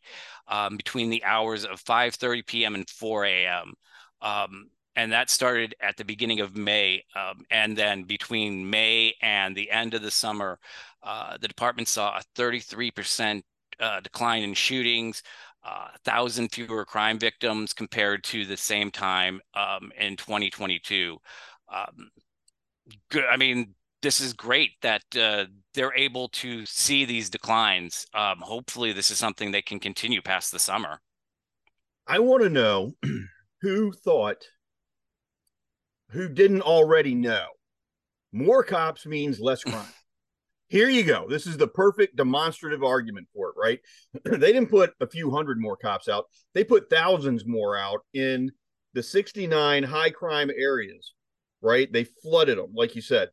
um, 0.49 0.77
between 0.77 1.11
the 1.11 1.23
hours 1.25 1.65
of 1.65 1.83
5:30 1.83 2.47
p.m. 2.47 2.75
and 2.75 2.89
4 2.89 3.25
a.m. 3.25 3.75
Um, 4.23 4.71
and 4.97 5.13
that 5.13 5.31
started 5.31 5.75
at 5.81 5.97
the 5.97 6.05
beginning 6.05 6.41
of 6.41 6.57
May. 6.57 7.05
Um, 7.17 7.45
and 7.51 7.77
then 7.77 8.05
between 8.05 8.69
May 8.69 9.15
and 9.21 9.57
the 9.57 9.71
end 9.71 9.95
of 9.95 10.03
the 10.03 10.11
summer, 10.11 10.59
uh, 11.03 11.37
the 11.39 11.49
department 11.49 11.89
saw 11.89 12.19
a 12.19 12.23
33% 12.37 13.43
uh, 13.81 14.01
decline 14.01 14.43
in 14.43 14.55
shootings, 14.55 15.23
uh, 15.65 15.89
thousand 16.05 16.49
fewer 16.53 16.85
crime 16.85 17.19
victims 17.19 17.73
compared 17.73 18.23
to 18.25 18.45
the 18.45 18.57
same 18.57 18.91
time 18.91 19.41
um, 19.55 19.91
in 19.99 20.17
2022. 20.17 21.19
Um. 21.73 22.11
I 23.31 23.39
mean, 23.39 23.75
this 24.03 24.21
is 24.21 24.35
great 24.35 24.73
that 24.83 25.03
uh, 25.19 25.47
they're 25.73 25.97
able 25.97 26.29
to 26.29 26.67
see 26.67 27.07
these 27.07 27.31
declines. 27.31 28.07
Um, 28.15 28.37
hopefully, 28.41 28.93
this 28.93 29.11
is 29.11 29.19
something 29.19 29.51
they 29.51 29.63
can 29.63 29.81
continue 29.81 30.21
past 30.21 30.53
the 30.53 30.59
summer. 30.59 31.01
I 32.07 32.19
want 32.19 32.43
to 32.43 32.51
know 32.51 32.93
who 33.63 33.93
thought, 33.93 34.45
who 36.15 36.29
didn't 36.29 36.63
already 36.63 37.15
know, 37.15 37.47
more 38.33 38.65
cops 38.65 39.07
means 39.07 39.41
less 39.41 39.63
crime. 39.65 39.87
Here 40.69 40.89
you 40.89 41.05
go. 41.05 41.27
This 41.29 41.47
is 41.47 41.57
the 41.57 41.69
perfect 41.69 42.17
demonstrative 42.17 42.83
argument 42.83 43.29
for 43.35 43.51
it, 43.51 43.55
right? 43.57 43.81
they 44.25 44.53
didn't 44.53 44.71
put 44.71 44.93
a 45.01 45.07
few 45.07 45.31
hundred 45.31 45.61
more 45.61 45.77
cops 45.77 46.09
out, 46.09 46.27
they 46.55 46.65
put 46.65 46.89
thousands 46.89 47.45
more 47.47 47.77
out 47.77 48.01
in 48.15 48.51
the 48.95 49.03
69 49.03 49.83
high 49.83 50.11
crime 50.11 50.51
areas, 50.57 51.13
right? 51.61 51.93
They 51.93 52.05
flooded 52.05 52.59
them, 52.59 52.73
like 52.75 52.97
you 52.97 53.03
said 53.03 53.29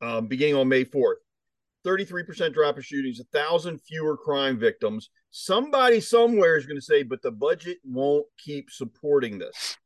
um, 0.00 0.26
beginning 0.26 0.56
on 0.56 0.68
May 0.68 0.84
4th. 0.84 1.16
33% 1.86 2.52
drop 2.52 2.76
of 2.76 2.84
shootings, 2.84 3.20
a 3.20 3.24
thousand 3.24 3.78
fewer 3.78 4.16
crime 4.16 4.58
victims. 4.58 5.08
Somebody 5.30 6.00
somewhere 6.00 6.58
is 6.58 6.66
going 6.66 6.76
to 6.76 6.84
say, 6.84 7.02
but 7.02 7.22
the 7.22 7.30
budget 7.30 7.78
won't 7.84 8.26
keep 8.38 8.70
supporting 8.70 9.38
this. 9.38 9.78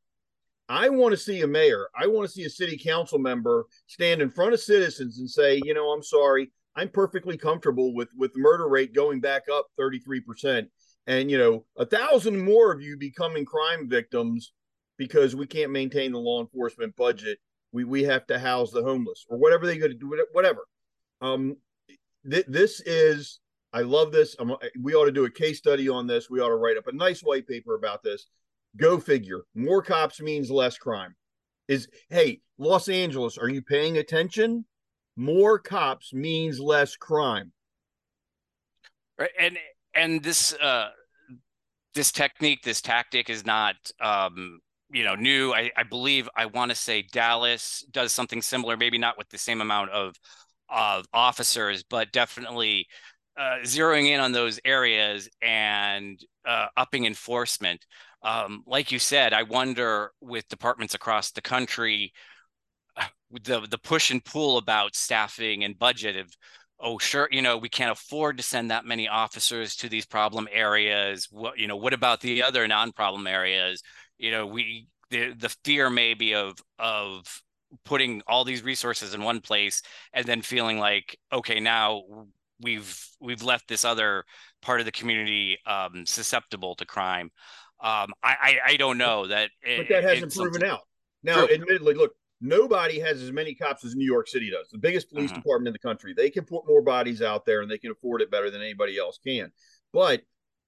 I 0.75 0.89
want 0.89 1.13
to 1.13 1.17
see 1.17 1.43
a 1.43 1.47
mayor, 1.47 1.87
I 1.97 2.09
want 2.09 2.27
to 2.27 2.35
see 2.35 2.43
a 2.43 2.51
city 2.51 2.77
council 2.77 3.21
member 3.21 3.67
stand 3.87 4.21
in 4.21 4.29
front 4.29 4.55
of 4.55 4.61
citizens 4.61 5.21
and 5.21 5.31
say, 5.31 5.61
you 5.63 5.73
know, 5.73 5.93
I'm 5.93 6.03
sorry, 6.03 6.51
I'm 6.75 6.89
perfectly 6.89 7.37
comfortable 7.37 7.95
with 7.95 8.09
with 8.17 8.33
the 8.33 8.41
murder 8.41 8.69
rate 8.69 8.93
going 8.93 9.21
back 9.21 9.45
up 9.53 9.69
33%. 9.79 10.67
And 11.07 11.31
you 11.31 11.39
know, 11.39 11.65
a 11.79 11.87
thousand 11.87 12.45
more 12.45 12.73
of 12.73 12.83
you 12.83 12.97
becoming 12.97 13.45
crime 13.45 13.89
victims 13.89 14.53
because 14.99 15.37
we 15.37 15.47
can't 15.47 15.71
maintain 15.71 16.11
the 16.11 16.19
law 16.19 16.41
enforcement 16.41 16.97
budget. 16.97 17.39
We 17.71 17.85
we 17.85 18.03
have 18.03 18.27
to 18.27 18.39
house 18.41 18.73
the 18.73 18.83
homeless 18.83 19.25
or 19.29 19.39
whatever 19.39 19.67
they're 19.67 19.77
going 19.77 19.93
to 19.93 19.97
do 19.97 20.27
whatever. 20.33 20.67
Um 21.21 21.57
th- 22.29 22.47
this 22.49 22.81
is 22.81 23.39
i 23.73 23.83
love 23.83 24.11
this. 24.11 24.35
I'm, 24.41 24.57
we 24.81 24.95
ought 24.95 25.05
to 25.05 25.13
do 25.13 25.25
a 25.25 25.31
case 25.31 25.59
study 25.59 25.89
on 25.89 26.09
this. 26.09 26.29
We 26.29 26.41
ought 26.41 26.49
to 26.49 26.57
write 26.57 26.79
up 26.79 26.89
a 26.89 26.93
nice 26.93 27.21
white 27.21 27.47
paper 27.47 27.77
about 27.77 28.03
this 28.03 28.27
go 28.77 28.99
figure 28.99 29.43
more 29.55 29.83
cops 29.83 30.21
means 30.21 30.51
less 30.51 30.77
crime 30.79 31.15
is 31.69 31.89
hey 32.11 32.41
los 32.59 32.89
angeles 32.89 33.39
are 33.39 33.49
you 33.49 33.63
paying 33.63 33.99
attention 33.99 34.65
more 35.17 35.59
cops 35.59 36.13
means 36.13 36.61
less 36.61 36.97
crime 36.97 37.53
right 39.19 39.31
and 39.39 39.59
and 39.95 40.23
this 40.23 40.53
uh 40.55 40.89
this 41.95 42.11
technique 42.11 42.63
this 42.63 42.81
tactic 42.81 43.31
is 43.31 43.47
not 43.47 43.77
um 44.01 44.61
you 44.95 45.03
know, 45.03 45.17
new. 45.17 45.53
I, 45.53 45.73
I 45.77 45.83
believe 45.83 46.29
I 46.37 46.47
want 46.47 46.71
to 46.71 46.75
say 46.75 47.03
Dallas 47.03 47.85
does 47.91 48.13
something 48.13 48.41
similar, 48.41 48.77
maybe 48.77 48.97
not 48.97 49.19
with 49.19 49.29
the 49.29 49.39
same 49.39 49.61
amount 49.61 49.91
of 49.91 50.15
of 50.71 51.05
officers, 51.13 51.83
but 51.83 52.13
definitely 52.13 52.87
uh, 53.37 53.59
zeroing 53.63 54.07
in 54.07 54.21
on 54.21 54.33
those 54.33 54.61
areas 54.65 55.29
and 55.43 56.21
uh, 56.47 56.67
upping 56.77 57.05
enforcement. 57.05 57.85
Um, 58.25 58.65
like 58.67 58.91
you 58.91 58.99
said, 58.99 59.35
I 59.35 59.43
wonder 59.43 60.13
with 60.21 60.49
departments 60.49 60.95
across 60.95 61.31
the 61.31 61.43
country, 61.43 62.13
the 63.31 63.61
the 63.69 63.79
push 63.79 64.11
and 64.11 64.25
pull 64.25 64.59
about 64.59 64.97
staffing 64.97 65.65
and 65.65 65.79
budget 65.79 66.17
of 66.17 66.29
oh 66.81 66.99
sure 66.99 67.29
you 67.31 67.43
know 67.43 67.57
we 67.59 67.69
can't 67.69 67.93
afford 67.93 68.37
to 68.39 68.43
send 68.43 68.71
that 68.71 68.85
many 68.87 69.09
officers 69.09 69.77
to 69.77 69.89
these 69.89 70.07
problem 70.07 70.49
areas. 70.53 71.29
What 71.31 71.59
you 71.59 71.69
know 71.69 71.77
what 71.77 71.93
about 71.93 72.21
the 72.21 72.43
other 72.43 72.67
non-problem 72.67 73.27
areas? 73.27 73.83
You 74.19 74.31
know 74.31 74.47
we 74.47 74.89
the 75.11 75.35
the 75.35 75.55
fear 75.65 75.91
maybe 75.91 76.35
of 76.35 76.59
of 76.79 77.43
putting 77.85 78.23
all 78.27 78.45
these 78.45 78.63
resources 78.63 79.15
in 79.15 79.23
one 79.23 79.41
place 79.41 79.83
and 80.13 80.25
then 80.27 80.43
feeling 80.43 80.79
like 80.79 81.19
okay 81.33 81.61
now 81.61 82.03
we've 82.61 82.99
we've 83.21 83.43
left 83.43 83.69
this 83.69 83.85
other 83.85 84.25
part 84.63 84.81
of 84.81 84.87
the 84.87 84.93
community 84.93 85.59
um, 85.67 86.07
susceptible 86.07 86.75
to 86.77 86.87
crime 86.87 87.31
um, 87.85 88.13
I, 88.23 88.37
I, 88.41 88.59
I 88.67 88.77
don't 88.77 88.99
know 88.99 89.27
that 89.29 89.51
it, 89.63 89.79
but 89.79 89.95
that 89.95 90.05
hasn't 90.05 90.35
proven 90.35 90.65
out 90.65 90.81
now 91.23 91.47
True. 91.47 91.55
admittedly 91.55 91.95
look 91.95 92.15
nobody 92.41 92.99
has 92.99 93.23
as 93.23 93.33
many 93.33 93.55
cops 93.55 93.85
as 93.85 93.95
New 93.95 94.05
York 94.05 94.29
City 94.29 94.51
does, 94.51 94.69
the 94.71 94.79
biggest 94.79 95.11
police 95.11 95.31
uh-huh. 95.31 95.41
department 95.41 95.69
in 95.69 95.73
the 95.73 95.79
country. 95.79 96.15
They 96.15 96.31
can 96.31 96.45
put 96.45 96.67
more 96.67 96.83
bodies 96.83 97.23
out 97.23 97.47
there 97.47 97.63
and 97.63 97.71
they 97.71 97.79
can 97.79 97.91
afford 97.91 98.21
it 98.21 98.31
better 98.31 98.51
than 98.51 98.61
anybody 98.61 98.99
else 98.99 99.19
can. 99.25 99.51
But 99.93 100.23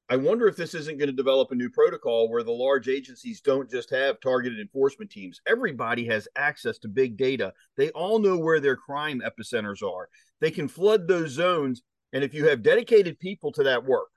I 0.08 0.16
wonder 0.16 0.46
if 0.46 0.56
this 0.56 0.74
isn't 0.74 0.98
going 0.98 1.08
to 1.08 1.16
develop 1.16 1.50
a 1.50 1.56
new 1.56 1.68
protocol 1.68 2.30
where 2.30 2.44
the 2.44 2.52
large 2.52 2.88
agencies 2.88 3.40
don't 3.40 3.68
just 3.68 3.90
have 3.90 4.20
targeted 4.20 4.60
enforcement 4.60 5.10
teams. 5.10 5.40
Everybody 5.46 6.06
has 6.06 6.28
access 6.36 6.78
to 6.78 6.88
big 6.88 7.16
data. 7.16 7.52
They 7.76 7.90
all 7.90 8.20
know 8.20 8.38
where 8.38 8.60
their 8.60 8.76
crime 8.76 9.20
epicenters 9.20 9.82
are. 9.82 10.08
They 10.40 10.52
can 10.52 10.68
flood 10.68 11.08
those 11.08 11.30
zones. 11.30 11.82
And 12.12 12.22
if 12.22 12.34
you 12.34 12.48
have 12.48 12.62
dedicated 12.62 13.18
people 13.18 13.50
to 13.52 13.64
that 13.64 13.84
work, 13.84 14.08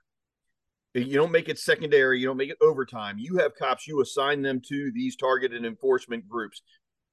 Eh, 0.94 1.00
you 1.00 1.14
don't 1.14 1.32
make 1.32 1.48
it 1.48 1.58
secondary, 1.58 2.20
you 2.20 2.26
don't 2.26 2.36
make 2.36 2.50
it 2.50 2.58
overtime. 2.60 3.16
You 3.18 3.38
have 3.38 3.54
cops, 3.54 3.86
you 3.86 4.00
assign 4.00 4.42
them 4.42 4.60
to 4.68 4.90
these 4.94 5.16
targeted 5.16 5.64
enforcement 5.64 6.28
groups. 6.28 6.62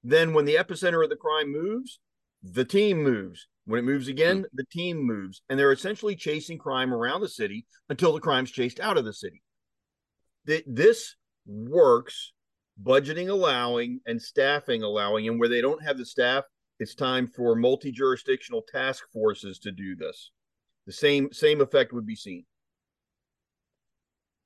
Then 0.04 0.34
when 0.34 0.46
the 0.46 0.56
epicenter 0.56 1.04
of 1.04 1.10
the 1.10 1.16
crime 1.16 1.52
moves, 1.52 2.00
the 2.44 2.66
team 2.66 3.04
moves. 3.04 3.48
When 3.66 3.80
it 3.80 3.84
moves 3.84 4.08
again, 4.08 4.38
hmm. 4.38 4.44
the 4.54 4.66
team 4.72 4.98
moves. 4.98 5.42
And 5.50 5.60
they're 5.60 5.72
essentially 5.72 6.16
chasing 6.16 6.58
crime 6.58 6.94
around 6.94 7.22
the 7.22 7.30
city 7.30 7.66
until 7.90 8.14
the 8.14 8.22
crime's 8.22 8.52
chased 8.52 8.80
out 8.80 8.98
of 8.98 9.06
the 9.06 9.14
city. 9.14 9.42
This 10.46 11.16
works, 11.46 12.32
budgeting 12.82 13.30
allowing 13.30 14.00
and 14.06 14.22
staffing 14.22 14.84
allowing. 14.84 15.28
And 15.28 15.40
where 15.40 15.50
they 15.50 15.60
don't 15.60 15.84
have 15.84 15.98
the 15.98 16.06
staff, 16.06 16.46
it's 16.80 16.96
time 16.96 17.28
for 17.28 17.56
multi 17.56 17.92
jurisdictional 17.92 18.62
task 18.62 19.04
forces 19.12 19.60
to 19.60 19.72
do 19.72 19.96
this. 19.98 20.32
The 20.86 20.94
same 20.94 21.34
same 21.34 21.60
effect 21.60 21.92
would 21.92 22.06
be 22.06 22.16
seen. 22.16 22.46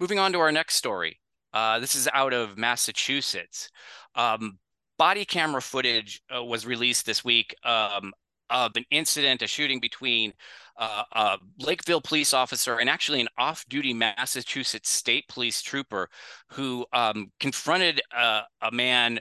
Moving 0.02 0.18
on 0.18 0.32
to 0.34 0.40
our 0.40 0.52
next 0.52 0.78
story. 0.78 1.20
Uh, 1.54 1.78
this 1.78 1.94
is 1.94 2.10
out 2.12 2.34
of 2.34 2.58
Massachusetts. 2.58 3.70
Um, 4.16 4.58
body 4.98 5.26
camera 5.26 5.62
footage 5.62 6.24
uh, 6.36 6.44
was 6.44 6.66
released 6.66 7.06
this 7.06 7.24
week 7.24 7.54
um, 7.64 8.12
of 8.50 8.72
an 8.76 8.86
incident, 8.90 9.44
a 9.44 9.48
shooting 9.48 9.80
between 9.80 10.34
uh, 10.80 11.04
a 11.12 11.38
Lakeville 11.60 12.02
police 12.02 12.34
officer 12.34 12.78
and 12.78 12.90
actually 12.90 13.22
an 13.22 13.28
off-duty 13.38 13.94
Massachusetts 13.94 14.90
State 14.90 15.28
Police 15.28 15.62
trooper 15.62 16.10
who 16.50 16.84
um, 16.94 17.32
confronted 17.40 18.02
a, 18.12 18.42
a 18.64 18.72
man 18.72 19.20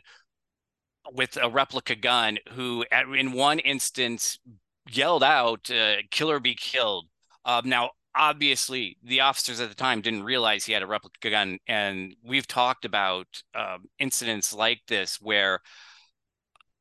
with 1.12 1.36
a 1.42 1.50
replica 1.50 1.94
gun 1.94 2.38
who, 2.54 2.86
at, 2.90 3.04
in 3.06 3.32
one 3.32 3.58
instance, 3.58 4.38
yelled 4.90 5.24
out, 5.24 5.70
uh, 5.70 5.96
"Kill 6.10 6.30
or 6.30 6.40
be 6.40 6.54
killed." 6.54 7.06
Um, 7.44 7.68
now, 7.68 7.90
obviously 8.14 8.96
the 9.02 9.20
officers 9.20 9.60
at 9.60 9.68
the 9.68 9.74
time 9.74 10.00
didn't 10.00 10.24
realize 10.24 10.64
he 10.64 10.72
had 10.72 10.82
a 10.82 10.86
replica 10.86 11.30
gun 11.30 11.58
and 11.66 12.14
we've 12.24 12.46
talked 12.46 12.84
about 12.84 13.26
um, 13.54 13.84
incidents 13.98 14.52
like 14.52 14.80
this 14.88 15.20
where 15.20 15.60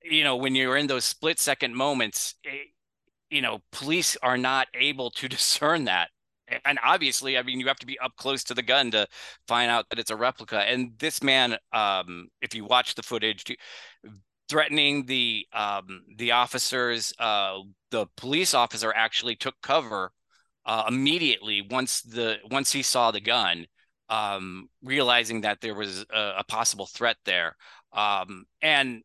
you 0.04 0.24
know 0.24 0.36
when 0.36 0.56
you're 0.56 0.78
in 0.78 0.88
those 0.88 1.06
split 1.06 1.40
second 1.40 1.76
moments 1.76 2.36
it, 2.44 2.50
eh, 2.50 2.64
you 3.30 3.42
know 3.42 3.60
police 3.72 4.18
are 4.24 4.38
not 4.38 4.68
able 4.74 5.12
to 5.12 5.28
discern 5.30 5.86
that. 5.86 6.10
And 6.66 6.80
obviously 6.84 7.38
i 7.38 7.44
mean 7.44 7.60
you 7.60 7.68
have 7.68 7.80
to 7.80 7.86
be 7.86 8.00
up 8.00 8.16
close 8.18 8.44
to 8.46 8.56
the 8.56 8.64
gun 8.64 8.90
to 8.92 9.08
find 9.48 9.70
out 9.70 9.86
that 9.90 10.00
it's 10.00 10.12
a 10.12 10.16
replica. 10.16 10.62
And 10.62 10.94
this 10.98 11.22
man 11.22 11.58
um, 11.74 12.30
if 12.42 12.56
you 12.56 12.66
watch 12.66 12.96
the 12.96 13.04
footage 13.04 13.46
threatening 14.50 15.06
the 15.06 15.46
um, 15.54 16.02
the 16.18 16.32
officers 16.32 17.14
uh, 17.20 17.60
the 17.92 18.08
police 18.18 18.56
officer 18.56 18.92
actually 18.96 19.36
took 19.36 19.56
cover 19.62 20.12
uh, 20.66 20.86
immediately 20.88 21.68
once 21.70 22.02
the 22.02 22.38
once 22.50 22.72
he 22.72 22.82
saw 22.82 23.12
the 23.12 23.22
gun, 23.22 23.66
um, 24.10 24.70
realizing 24.84 25.42
that 25.42 25.62
there 25.62 25.76
was 25.76 26.06
a, 26.14 26.34
a 26.40 26.44
possible 26.44 26.86
threat 26.86 27.18
there, 27.26 27.56
um, 27.94 28.46
and 28.62 29.02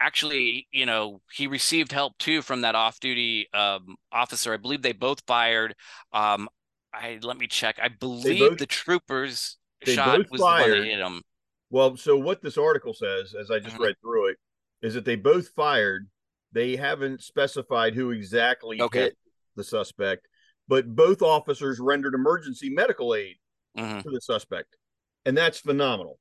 actually, 0.00 0.68
you 0.70 0.86
know, 0.86 1.20
he 1.32 1.46
received 1.46 1.92
help 1.92 2.16
too 2.18 2.40
from 2.42 2.60
that 2.60 2.74
off-duty 2.74 3.48
um, 3.52 3.96
officer. 4.12 4.52
I 4.52 4.56
believe 4.56 4.82
they 4.82 4.92
both 4.92 5.22
fired. 5.26 5.74
Um, 6.12 6.48
I 6.92 7.18
let 7.22 7.36
me 7.36 7.46
check. 7.46 7.78
I 7.82 7.88
believe 7.88 8.50
both, 8.50 8.58
the 8.58 8.66
troopers 8.66 9.56
shot 9.84 10.30
was 10.30 10.40
fired. 10.40 10.66
the 10.66 10.72
one 10.72 10.80
that 10.80 10.86
hit 10.86 11.00
him. 11.00 11.22
Well, 11.70 11.96
so 11.96 12.16
what 12.16 12.42
this 12.42 12.56
article 12.56 12.94
says, 12.94 13.34
as 13.38 13.50
I 13.50 13.58
just 13.58 13.74
mm-hmm. 13.74 13.84
read 13.84 13.94
through 14.00 14.28
it, 14.30 14.36
is 14.82 14.94
that 14.94 15.04
they 15.04 15.16
both 15.16 15.48
fired. 15.48 16.08
They 16.52 16.76
haven't 16.76 17.22
specified 17.22 17.94
who 17.94 18.10
exactly 18.10 18.80
okay. 18.80 19.00
hit 19.00 19.18
the 19.54 19.64
suspect, 19.64 20.28
but 20.68 20.94
both 20.94 21.22
officers 21.22 21.80
rendered 21.80 22.14
emergency 22.14 22.70
medical 22.70 23.14
aid 23.14 23.36
mm-hmm. 23.76 24.00
to 24.00 24.10
the 24.10 24.20
suspect, 24.20 24.76
and 25.24 25.36
that's 25.36 25.58
phenomenal. 25.58 26.18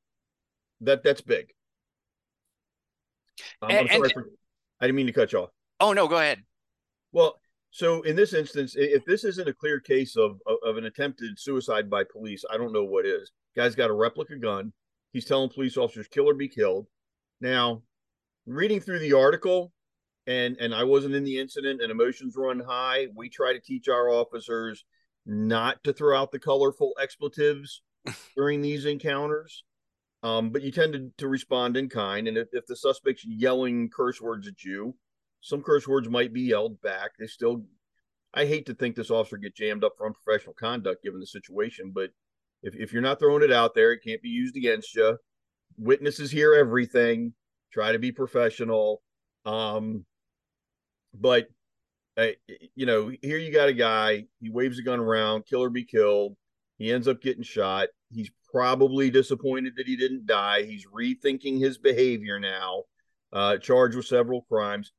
That 0.81 1.03
that's 1.03 1.21
big. 1.21 1.47
Um, 3.61 3.69
and, 3.69 3.89
I'm 3.89 3.97
sorry, 3.97 4.09
for, 4.09 4.29
I 4.81 4.87
didn't 4.87 4.95
mean 4.95 5.07
to 5.07 5.13
cut 5.13 5.31
you 5.33 5.39
off. 5.39 5.49
Oh 5.79 5.93
no, 5.93 6.07
go 6.07 6.17
ahead. 6.17 6.43
Well, 7.11 7.39
so 7.71 8.01
in 8.03 8.15
this 8.15 8.33
instance, 8.33 8.75
if 8.75 9.05
this 9.05 9.23
isn't 9.23 9.47
a 9.47 9.53
clear 9.53 9.79
case 9.79 10.15
of, 10.15 10.39
of, 10.47 10.57
of 10.65 10.77
an 10.77 10.85
attempted 10.85 11.39
suicide 11.39 11.89
by 11.89 12.03
police, 12.03 12.43
I 12.51 12.57
don't 12.57 12.73
know 12.73 12.83
what 12.83 13.05
is. 13.05 13.31
Guy's 13.55 13.75
got 13.75 13.89
a 13.89 13.93
replica 13.93 14.37
gun. 14.37 14.73
He's 15.13 15.25
telling 15.25 15.49
police 15.49 15.77
officers, 15.77 16.07
"Kill 16.07 16.29
or 16.29 16.33
be 16.33 16.47
killed." 16.47 16.87
Now, 17.41 17.81
reading 18.45 18.79
through 18.79 18.99
the 18.99 19.13
article, 19.13 19.71
and 20.27 20.57
and 20.57 20.75
I 20.75 20.83
wasn't 20.83 21.15
in 21.15 21.23
the 21.23 21.39
incident 21.39 21.81
and 21.81 21.89
emotions 21.89 22.35
run 22.37 22.59
high. 22.59 23.07
We 23.15 23.29
try 23.29 23.53
to 23.53 23.59
teach 23.59 23.87
our 23.87 24.09
officers 24.09 24.85
not 25.25 25.83
to 25.83 25.93
throw 25.93 26.17
out 26.17 26.31
the 26.31 26.39
colorful 26.39 26.93
expletives 27.01 27.81
during 28.35 28.61
these 28.61 28.85
encounters. 28.85 29.63
Um, 30.23 30.49
but 30.49 30.61
you 30.61 30.71
tend 30.71 30.93
to, 30.93 31.11
to 31.19 31.27
respond 31.27 31.77
in 31.77 31.89
kind. 31.89 32.27
And 32.27 32.37
if, 32.37 32.47
if 32.51 32.65
the 32.65 32.75
suspect's 32.75 33.25
yelling 33.25 33.89
curse 33.89 34.19
words 34.19 34.47
at 34.47 34.63
you, 34.63 34.95
some 35.41 35.61
curse 35.61 35.87
words 35.87 36.09
might 36.09 36.33
be 36.33 36.41
yelled 36.41 36.81
back. 36.81 37.11
They 37.19 37.27
still, 37.27 37.63
I 38.33 38.45
hate 38.45 38.65
to 38.65 38.73
think 38.73 38.95
this 38.95 39.11
officer 39.11 39.37
get 39.37 39.55
jammed 39.55 39.83
up 39.83 39.93
for 39.97 40.07
unprofessional 40.07 40.55
conduct 40.55 41.03
given 41.03 41.19
the 41.19 41.27
situation, 41.27 41.91
but 41.93 42.09
if, 42.63 42.75
if 42.75 42.91
you're 42.91 43.01
not 43.01 43.19
throwing 43.19 43.43
it 43.43 43.51
out 43.51 43.75
there, 43.75 43.91
it 43.91 44.03
can't 44.03 44.21
be 44.21 44.29
used 44.29 44.57
against 44.57 44.95
you. 44.95 45.17
Witnesses 45.77 46.31
hear 46.31 46.53
everything. 46.55 47.33
Try 47.71 47.91
to 47.91 47.99
be 47.99 48.11
professional. 48.11 49.03
Um, 49.45 50.05
but 51.19 51.47
uh, 52.17 52.27
you 52.75 52.85
know, 52.85 53.11
here 53.21 53.37
you 53.37 53.51
got 53.51 53.69
a 53.69 53.73
guy. 53.73 54.25
He 54.39 54.49
waves 54.49 54.79
a 54.79 54.83
gun 54.83 54.99
around, 54.99 55.45
kill 55.45 55.63
or 55.63 55.69
be 55.69 55.85
killed. 55.85 56.35
He 56.77 56.91
ends 56.91 57.07
up 57.07 57.21
getting 57.21 57.43
shot. 57.43 57.89
He's 58.11 58.31
probably 58.51 59.11
disappointed 59.11 59.73
that 59.77 59.87
he 59.87 59.95
didn't 59.95 60.25
die. 60.25 60.63
He's 60.63 60.85
rethinking 60.87 61.59
his 61.59 61.77
behavior 61.77 62.39
now. 62.39 62.83
Uh, 63.31 63.57
charged 63.57 63.95
with 63.95 64.05
several 64.05 64.43
crimes. 64.43 64.91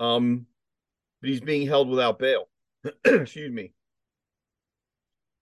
Um, 0.00 0.46
but 1.20 1.30
he's 1.30 1.40
being 1.40 1.66
held 1.66 1.88
without 1.88 2.18
bail. 2.18 2.48
Excuse 3.04 3.52
me. 3.52 3.72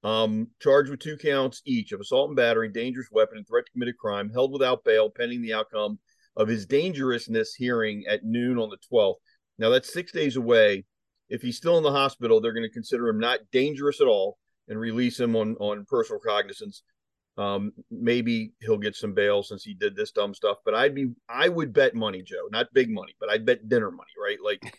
Um, 0.05 0.49
charged 0.61 0.91
with 0.91 1.01
two 1.01 1.17
counts 1.17 1.63
each 1.65 1.93
of 1.93 2.01
assault 2.01 2.29
and 2.29 2.37
battery, 2.37 2.69
dangerous 2.69 3.09
weapon, 3.11 3.39
and 3.39 3.49
threat 3.49 3.67
to 3.67 3.73
commit 3.73 3.89
a 3.89 3.93
crime, 3.93 4.31
held 4.31 4.53
without 4.53 4.85
bail 4.85 5.11
pending 5.11 5.43
the 5.43 5.55
outcome 5.55 5.99
of 6.37 6.47
his 6.47 6.67
dangerousness 6.67 7.55
hearing 7.55 8.05
at 8.07 8.25
noon 8.25 8.59
on 8.59 8.71
the 8.71 8.79
12th. 8.93 9.17
Now 9.59 9.71
that's 9.71 9.93
six 9.93 10.13
days 10.13 10.37
away. 10.37 10.85
If 11.29 11.43
he's 11.43 11.57
still 11.57 11.77
in 11.77 11.83
the 11.83 11.91
hospital, 11.91 12.41
they're 12.41 12.53
going 12.53 12.69
to 12.69 12.73
consider 12.73 13.09
him 13.09 13.19
not 13.19 13.41
dangerous 13.51 14.01
at 14.01 14.07
all 14.07 14.39
and 14.69 14.79
release 14.79 15.19
him 15.19 15.35
on 15.37 15.57
on 15.57 15.85
personal 15.89 16.21
cognizance. 16.21 16.83
Um, 17.39 17.73
maybe 17.91 18.53
he'll 18.61 18.79
get 18.79 18.97
some 18.97 19.13
bail 19.13 19.43
since 19.43 19.63
he 19.63 19.75
did 19.75 19.95
this 19.95 20.11
dumb 20.11 20.35
stuff. 20.35 20.59
But 20.65 20.75
I'd 20.75 20.95
be 20.95 21.09
I 21.29 21.49
would 21.49 21.73
bet 21.73 21.95
money, 21.95 22.23
Joe, 22.23 22.49
not 22.51 22.73
big 22.73 22.91
money, 22.91 23.15
but 23.21 23.31
I'd 23.31 23.45
bet 23.47 23.69
dinner 23.69 23.91
money, 23.91 24.13
right? 24.23 24.39
Like 24.43 24.79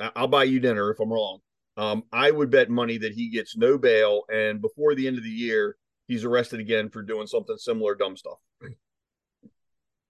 I'll 0.16 0.28
buy 0.28 0.44
you 0.44 0.60
dinner 0.60 0.90
if 0.90 1.00
I'm 1.00 1.12
wrong. 1.12 1.38
Um, 1.76 2.04
I 2.12 2.30
would 2.30 2.50
bet 2.50 2.70
money 2.70 2.98
that 2.98 3.12
he 3.12 3.30
gets 3.30 3.56
no 3.56 3.78
bail, 3.78 4.22
and 4.32 4.60
before 4.60 4.94
the 4.94 5.08
end 5.08 5.18
of 5.18 5.24
the 5.24 5.30
year, 5.30 5.76
he's 6.06 6.24
arrested 6.24 6.60
again 6.60 6.88
for 6.88 7.02
doing 7.02 7.26
something 7.26 7.56
similar 7.56 7.94
dumb 7.94 8.16
stuff. 8.16 8.38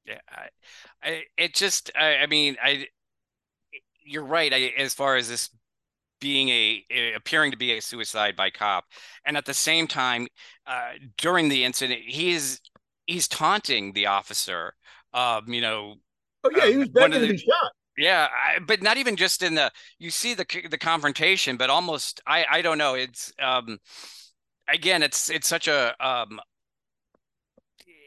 Yeah, 0.06 0.20
I, 0.28 0.48
I 1.02 1.22
it 1.38 1.54
just 1.54 1.90
I, 1.98 2.16
I 2.16 2.26
mean 2.26 2.56
I 2.62 2.86
you're 4.04 4.24
right. 4.24 4.52
I, 4.52 4.72
as 4.78 4.94
far 4.94 5.16
as 5.16 5.28
this 5.28 5.50
being 6.20 6.48
a, 6.48 6.84
a, 6.90 7.12
appearing 7.14 7.50
to 7.50 7.56
be 7.56 7.76
a 7.76 7.82
suicide 7.82 8.36
by 8.36 8.50
cop, 8.50 8.84
and 9.26 9.36
at 9.36 9.44
the 9.44 9.54
same 9.54 9.86
time, 9.86 10.26
uh, 10.66 10.92
during 11.18 11.48
the 11.48 11.64
incident, 11.64 12.00
he's 12.04 12.60
he's 13.06 13.28
taunting 13.28 13.92
the 13.92 14.06
officer. 14.06 14.74
Um, 15.12 15.52
you 15.52 15.60
know. 15.60 15.96
Oh 16.44 16.50
yeah, 16.54 16.66
he 16.66 16.76
was 16.76 16.88
begging 16.88 17.20
the, 17.20 17.26
to 17.28 17.32
be 17.32 17.38
shot. 17.38 17.72
Yeah, 17.96 18.26
I, 18.32 18.58
but 18.58 18.82
not 18.82 18.96
even 18.96 19.16
just 19.16 19.42
in 19.42 19.54
the 19.54 19.70
you 19.98 20.10
see 20.10 20.34
the 20.34 20.46
the 20.70 20.78
confrontation, 20.78 21.56
but 21.56 21.70
almost 21.70 22.20
I 22.26 22.44
I 22.50 22.62
don't 22.62 22.78
know. 22.78 22.94
It's 22.94 23.32
um 23.40 23.78
again, 24.68 25.02
it's 25.02 25.30
it's 25.30 25.48
such 25.48 25.68
a 25.68 25.94
um 26.04 26.40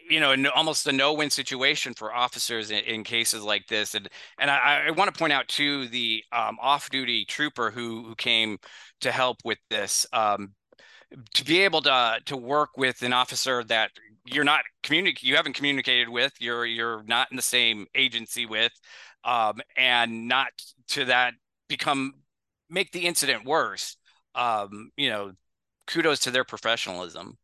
you 0.09 0.19
know, 0.19 0.35
almost 0.55 0.87
a 0.87 0.91
no-win 0.91 1.29
situation 1.29 1.93
for 1.93 2.13
officers 2.13 2.71
in, 2.71 2.79
in, 2.79 3.03
cases 3.03 3.43
like 3.43 3.67
this. 3.67 3.95
And 3.95 4.07
and 4.39 4.49
I, 4.49 4.85
I 4.87 4.91
want 4.91 5.13
to 5.13 5.17
point 5.17 5.33
out 5.33 5.47
too 5.47 5.87
the 5.87 6.23
um, 6.31 6.57
off-duty 6.61 7.25
trooper 7.25 7.71
who 7.71 8.03
who 8.03 8.15
came 8.15 8.57
to 9.01 9.11
help 9.11 9.37
with 9.43 9.59
this. 9.69 10.05
Um, 10.13 10.53
to 11.35 11.45
be 11.45 11.61
able 11.61 11.81
to 11.83 12.19
to 12.25 12.37
work 12.37 12.71
with 12.77 13.01
an 13.01 13.13
officer 13.13 13.63
that 13.65 13.91
you're 14.25 14.43
not 14.43 14.61
communic 14.83 15.23
you 15.23 15.35
haven't 15.35 15.53
communicated 15.53 16.09
with, 16.09 16.33
you're 16.39 16.65
you're 16.65 17.03
not 17.03 17.27
in 17.31 17.37
the 17.37 17.43
same 17.43 17.85
agency 17.95 18.45
with, 18.45 18.73
um, 19.23 19.61
and 19.75 20.27
not 20.27 20.49
to 20.89 21.05
that 21.05 21.33
become 21.69 22.13
make 22.69 22.91
the 22.91 23.05
incident 23.05 23.45
worse. 23.45 23.97
Um, 24.35 24.91
you 24.97 25.09
know, 25.09 25.31
kudos 25.87 26.19
to 26.21 26.31
their 26.31 26.43
professionalism. 26.43 27.37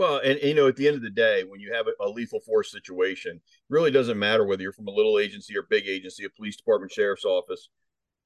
Well, 0.00 0.18
and 0.24 0.40
you 0.40 0.54
know, 0.54 0.66
at 0.66 0.76
the 0.76 0.86
end 0.88 0.96
of 0.96 1.02
the 1.02 1.10
day, 1.10 1.44
when 1.44 1.60
you 1.60 1.74
have 1.74 1.86
a, 1.86 1.92
a 2.02 2.08
lethal 2.08 2.40
force 2.40 2.72
situation, 2.72 3.38
really 3.68 3.90
doesn't 3.90 4.18
matter 4.18 4.46
whether 4.46 4.62
you're 4.62 4.72
from 4.72 4.88
a 4.88 4.90
little 4.90 5.18
agency 5.18 5.54
or 5.54 5.66
big 5.68 5.86
agency, 5.86 6.24
a 6.24 6.30
police 6.30 6.56
department, 6.56 6.90
sheriff's 6.90 7.26
office. 7.26 7.68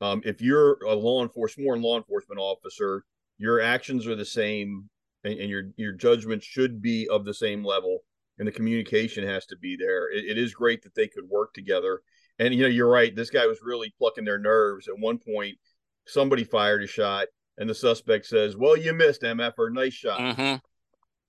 Um, 0.00 0.22
if 0.24 0.40
you're 0.40 0.74
a 0.84 0.94
law 0.94 1.24
enforcement, 1.24 1.66
more 1.66 1.76
law 1.76 1.96
enforcement 1.96 2.40
officer, 2.40 3.02
your 3.38 3.60
actions 3.60 4.06
are 4.06 4.14
the 4.14 4.24
same, 4.24 4.88
and, 5.24 5.36
and, 5.36 5.50
your 5.50 5.64
your 5.76 5.90
judgment 5.90 6.44
should 6.44 6.80
be 6.80 7.08
of 7.08 7.24
the 7.24 7.34
same 7.34 7.64
level, 7.64 8.04
and 8.38 8.46
the 8.46 8.52
communication 8.52 9.26
has 9.26 9.44
to 9.46 9.56
be 9.56 9.76
there. 9.76 10.12
It, 10.12 10.26
it 10.26 10.38
is 10.38 10.54
great 10.54 10.80
that 10.84 10.94
they 10.94 11.08
could 11.08 11.28
work 11.28 11.54
together, 11.54 12.02
and 12.38 12.54
you 12.54 12.62
know, 12.62 12.68
you're 12.68 12.88
right. 12.88 13.16
This 13.16 13.30
guy 13.30 13.46
was 13.46 13.58
really 13.64 13.92
plucking 13.98 14.24
their 14.24 14.38
nerves. 14.38 14.86
At 14.86 15.00
one 15.00 15.18
point, 15.18 15.58
somebody 16.06 16.44
fired 16.44 16.84
a 16.84 16.86
shot, 16.86 17.26
and 17.58 17.68
the 17.68 17.74
suspect 17.74 18.26
says, 18.26 18.56
"Well, 18.56 18.76
you 18.76 18.92
missed, 18.92 19.22
MF, 19.22 19.54
or 19.58 19.70
nice 19.70 19.94
shot." 19.94 20.20
Mm-hmm. 20.20 20.56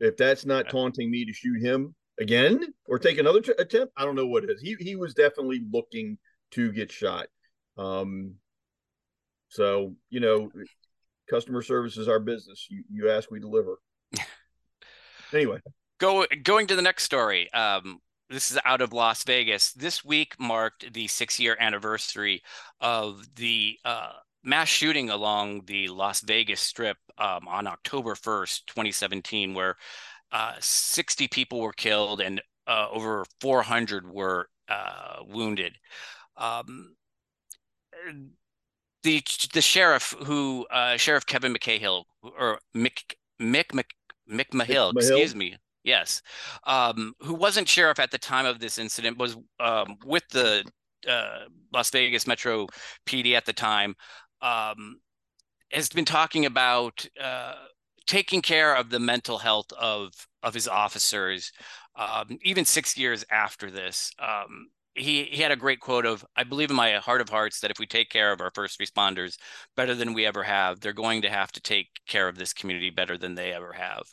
If 0.05 0.17
that's 0.17 0.45
not 0.45 0.69
taunting 0.69 1.09
me 1.09 1.25
to 1.25 1.33
shoot 1.33 1.61
him 1.61 1.95
again 2.19 2.73
or 2.87 2.99
take 2.99 3.17
another 3.17 3.41
t- 3.41 3.53
attempt, 3.57 3.93
I 3.97 4.05
don't 4.05 4.15
know 4.15 4.27
what 4.27 4.43
is. 4.49 4.61
He 4.61 4.75
he 4.79 4.95
was 4.95 5.13
definitely 5.13 5.61
looking 5.71 6.17
to 6.51 6.71
get 6.71 6.91
shot. 6.91 7.27
Um, 7.77 8.35
so 9.49 9.95
you 10.09 10.19
know, 10.19 10.49
customer 11.29 11.61
service 11.61 11.97
is 11.97 12.07
our 12.07 12.19
business. 12.19 12.67
You 12.69 12.83
you 12.89 13.09
ask, 13.09 13.29
we 13.31 13.39
deliver. 13.39 13.79
anyway, 15.33 15.59
go 15.99 16.25
going 16.43 16.67
to 16.67 16.75
the 16.75 16.81
next 16.81 17.03
story. 17.03 17.51
Um, 17.53 17.99
this 18.29 18.51
is 18.51 18.59
out 18.65 18.81
of 18.81 18.93
Las 18.93 19.23
Vegas. 19.23 19.73
This 19.73 20.03
week 20.03 20.35
marked 20.39 20.93
the 20.93 21.07
six 21.07 21.39
year 21.39 21.55
anniversary 21.59 22.41
of 22.79 23.23
the 23.35 23.77
uh, 23.85 24.13
mass 24.45 24.69
shooting 24.69 25.09
along 25.09 25.63
the 25.65 25.87
Las 25.89 26.21
Vegas 26.21 26.61
Strip 26.61 26.97
um, 27.17 27.47
on 27.47 27.67
October 27.67 28.13
1st, 28.13 28.65
2017, 28.67 29.53
where 29.53 29.75
uh, 30.31 30.53
60 30.59 31.27
people 31.27 31.59
were 31.59 31.73
killed 31.73 32.21
and 32.21 32.41
uh, 32.67 32.87
over 32.91 33.25
400 33.41 34.09
were 34.09 34.47
uh, 34.69 35.17
wounded. 35.27 35.73
Um, 36.37 36.95
the 39.03 39.23
the 39.53 39.61
sheriff 39.61 40.15
who 40.25 40.65
uh, 40.71 40.97
Sheriff 40.97 41.25
Kevin 41.25 41.53
McCahill 41.53 42.03
or 42.23 42.59
Mick 42.75 43.13
Mick 43.39 43.65
Mick, 43.71 43.85
McMahill, 44.29 44.93
excuse 44.97 45.35
me, 45.35 45.55
yes, 45.83 46.21
um, 46.65 47.13
who 47.19 47.35
wasn't 47.35 47.69
sheriff 47.69 47.99
at 47.99 48.11
the 48.11 48.17
time 48.17 48.45
of 48.45 48.59
this 48.59 48.79
incident, 48.79 49.17
was 49.17 49.37
um, 49.59 49.97
with 50.03 50.23
the 50.31 50.65
uh, 51.07 51.41
Las 51.71 51.89
Vegas 51.91 52.25
Metro 52.27 52.67
PD 53.05 53.33
at 53.33 53.45
the 53.45 53.53
time 53.53 53.95
um, 54.41 54.99
has 55.71 55.89
been 55.89 56.05
talking 56.05 56.45
about 56.45 57.05
uh, 57.21 57.53
taking 58.07 58.41
care 58.41 58.75
of 58.75 58.89
the 58.89 58.99
mental 58.99 59.37
health 59.37 59.71
of 59.73 60.13
of 60.43 60.53
his 60.53 60.67
officers, 60.67 61.51
um, 61.95 62.37
even 62.43 62.65
six 62.65 62.97
years 62.97 63.25
after 63.31 63.71
this. 63.71 64.11
Um, 64.19 64.67
he 64.95 65.25
he 65.25 65.41
had 65.41 65.51
a 65.51 65.57
great 65.57 65.81
quote 65.81 66.05
of 66.05 66.25
I 66.35 66.43
believe 66.43 66.69
in 66.69 66.75
my 66.75 66.93
heart 66.93 67.21
of 67.21 67.29
hearts 67.29 67.59
that 67.59 67.71
if 67.71 67.79
we 67.79 67.85
take 67.85 68.09
care 68.09 68.31
of 68.31 68.39
our 68.39 68.51
first 68.55 68.79
responders 68.79 69.37
better 69.75 69.93
than 69.93 70.13
we 70.13 70.25
ever 70.25 70.43
have, 70.43 70.79
they're 70.79 70.93
going 70.93 71.21
to 71.23 71.29
have 71.29 71.51
to 71.53 71.61
take 71.61 71.87
care 72.07 72.27
of 72.29 72.37
this 72.37 72.53
community 72.53 72.89
better 72.89 73.17
than 73.17 73.35
they 73.35 73.51
ever 73.51 73.73
have. 73.73 74.03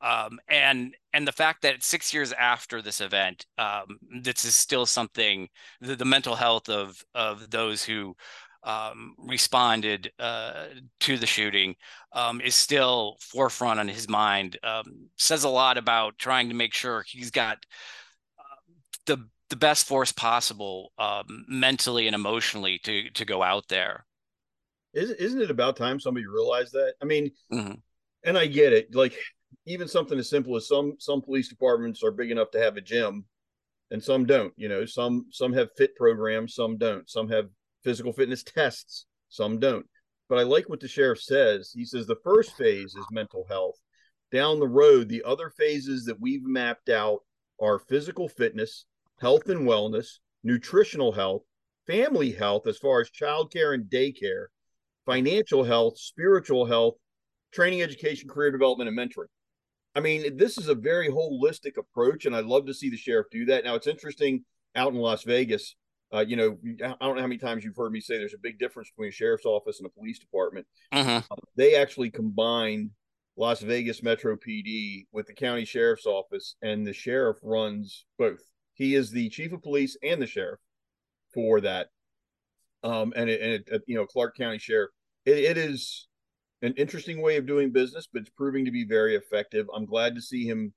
Um, 0.00 0.38
and 0.48 0.94
and 1.12 1.26
the 1.26 1.32
fact 1.32 1.62
that 1.62 1.84
six 1.84 2.12
years 2.12 2.32
after 2.32 2.82
this 2.82 3.00
event, 3.00 3.46
um, 3.58 3.98
this 4.22 4.44
is 4.44 4.56
still 4.56 4.86
something 4.86 5.48
the, 5.80 5.94
the 5.94 6.04
mental 6.04 6.34
health 6.34 6.68
of 6.68 7.02
of 7.14 7.50
those 7.50 7.84
who 7.84 8.16
um, 8.64 9.14
responded 9.18 10.10
uh, 10.18 10.66
to 11.00 11.16
the 11.16 11.26
shooting 11.26 11.76
um, 12.12 12.40
is 12.40 12.54
still 12.54 13.16
forefront 13.20 13.80
on 13.80 13.88
his 13.88 14.08
mind. 14.08 14.58
Um, 14.62 15.08
says 15.16 15.44
a 15.44 15.48
lot 15.48 15.78
about 15.78 16.18
trying 16.18 16.48
to 16.48 16.54
make 16.54 16.74
sure 16.74 17.04
he's 17.06 17.30
got 17.30 17.58
uh, 18.38 18.72
the 19.06 19.28
the 19.50 19.56
best 19.56 19.86
force 19.86 20.10
possible 20.10 20.92
um, 20.98 21.44
mentally 21.48 22.06
and 22.06 22.14
emotionally 22.14 22.80
to 22.84 23.10
to 23.10 23.24
go 23.24 23.42
out 23.42 23.68
there. 23.68 24.06
Isn't 24.94 25.20
isn't 25.20 25.42
it 25.42 25.50
about 25.50 25.76
time 25.76 26.00
somebody 26.00 26.26
realized 26.26 26.72
that? 26.72 26.94
I 27.02 27.04
mean, 27.04 27.30
mm-hmm. 27.52 27.74
and 28.24 28.38
I 28.38 28.46
get 28.46 28.72
it. 28.72 28.94
Like 28.94 29.14
even 29.66 29.88
something 29.88 30.18
as 30.18 30.30
simple 30.30 30.56
as 30.56 30.68
some 30.68 30.94
some 30.98 31.20
police 31.20 31.48
departments 31.48 32.02
are 32.02 32.10
big 32.10 32.30
enough 32.30 32.50
to 32.52 32.60
have 32.60 32.76
a 32.76 32.80
gym 32.80 33.24
and 33.90 34.02
some 34.02 34.26
don't 34.26 34.52
you 34.56 34.68
know 34.68 34.84
some 34.84 35.26
some 35.30 35.52
have 35.52 35.68
fit 35.76 35.94
programs 35.96 36.54
some 36.54 36.76
don't 36.76 37.08
some 37.08 37.28
have 37.28 37.48
physical 37.84 38.12
fitness 38.12 38.42
tests, 38.42 39.06
some 39.28 39.60
don't. 39.60 39.86
But 40.28 40.38
I 40.38 40.42
like 40.42 40.68
what 40.68 40.80
the 40.80 40.88
sheriff 40.88 41.22
says. 41.22 41.70
He 41.74 41.84
says 41.84 42.06
the 42.06 42.16
first 42.24 42.56
phase 42.56 42.94
is 42.94 43.06
mental 43.12 43.46
health. 43.48 43.76
Down 44.32 44.58
the 44.58 44.66
road, 44.66 45.08
the 45.08 45.22
other 45.24 45.50
phases 45.50 46.04
that 46.06 46.20
we've 46.20 46.44
mapped 46.44 46.88
out 46.88 47.20
are 47.60 47.78
physical 47.78 48.28
fitness, 48.28 48.86
health 49.20 49.48
and 49.48 49.68
wellness, 49.68 50.06
nutritional 50.42 51.12
health, 51.12 51.42
family 51.86 52.32
health, 52.32 52.66
as 52.66 52.78
far 52.78 53.00
as 53.00 53.10
childcare 53.10 53.74
and 53.74 53.84
daycare, 53.84 54.46
financial 55.06 55.62
health, 55.62 55.98
spiritual 55.98 56.64
health, 56.66 56.94
training, 57.52 57.82
education, 57.82 58.28
career 58.28 58.50
development, 58.50 58.88
and 58.88 58.98
mentoring. 58.98 59.28
I 59.94 60.00
mean, 60.00 60.36
this 60.36 60.58
is 60.58 60.68
a 60.68 60.74
very 60.74 61.08
holistic 61.08 61.76
approach, 61.76 62.26
and 62.26 62.34
I'd 62.34 62.46
love 62.46 62.66
to 62.66 62.74
see 62.74 62.90
the 62.90 62.96
sheriff 62.96 63.26
do 63.30 63.44
that. 63.46 63.64
Now, 63.64 63.76
it's 63.76 63.86
interesting 63.86 64.44
out 64.74 64.92
in 64.92 64.98
Las 64.98 65.22
Vegas 65.22 65.76
uh, 66.14 66.24
you 66.26 66.36
know, 66.36 66.56
I 66.84 66.94
don't 67.00 67.16
know 67.16 67.22
how 67.22 67.26
many 67.26 67.38
times 67.38 67.64
you've 67.64 67.76
heard 67.76 67.92
me 67.92 68.00
say 68.00 68.18
there's 68.18 68.34
a 68.34 68.38
big 68.38 68.58
difference 68.58 68.90
between 68.90 69.08
a 69.08 69.12
sheriff's 69.12 69.46
office 69.46 69.80
and 69.80 69.86
a 69.86 69.90
police 69.90 70.18
department. 70.18 70.66
Uh, 71.30 71.36
they 71.56 71.74
actually 71.74 72.10
combined 72.10 72.90
Las 73.36 73.60
Vegas 73.60 74.02
Metro 74.02 74.36
PD 74.36 75.06
with 75.12 75.26
the 75.26 75.32
county 75.32 75.64
sheriff's 75.64 76.06
office, 76.06 76.54
and 76.62 76.86
the 76.86 76.92
sheriff 76.92 77.38
runs 77.42 78.04
both. 78.16 78.42
He 78.74 78.94
is 78.94 79.10
the 79.10 79.28
chief 79.28 79.52
of 79.52 79.62
police 79.62 79.96
and 80.02 80.22
the 80.22 80.26
sheriff 80.26 80.60
for 81.32 81.60
that. 81.62 81.88
Um, 82.84 83.12
and 83.16 83.28
it, 83.28 83.40
and 83.40 83.52
it, 83.52 83.68
uh, 83.72 83.78
you 83.86 83.96
know, 83.96 84.06
Clark 84.06 84.36
County 84.36 84.58
Sheriff. 84.58 84.90
It, 85.24 85.38
it 85.38 85.58
is 85.58 86.06
an 86.62 86.74
interesting 86.76 87.22
way 87.22 87.38
of 87.38 87.46
doing 87.46 87.72
business, 87.72 88.06
but 88.12 88.22
it's 88.22 88.30
proving 88.30 88.64
to 88.66 88.70
be 88.70 88.84
very 88.84 89.16
effective. 89.16 89.66
I'm 89.74 89.86
glad 89.86 90.14
to 90.14 90.22
see 90.22 90.44
him 90.44 90.72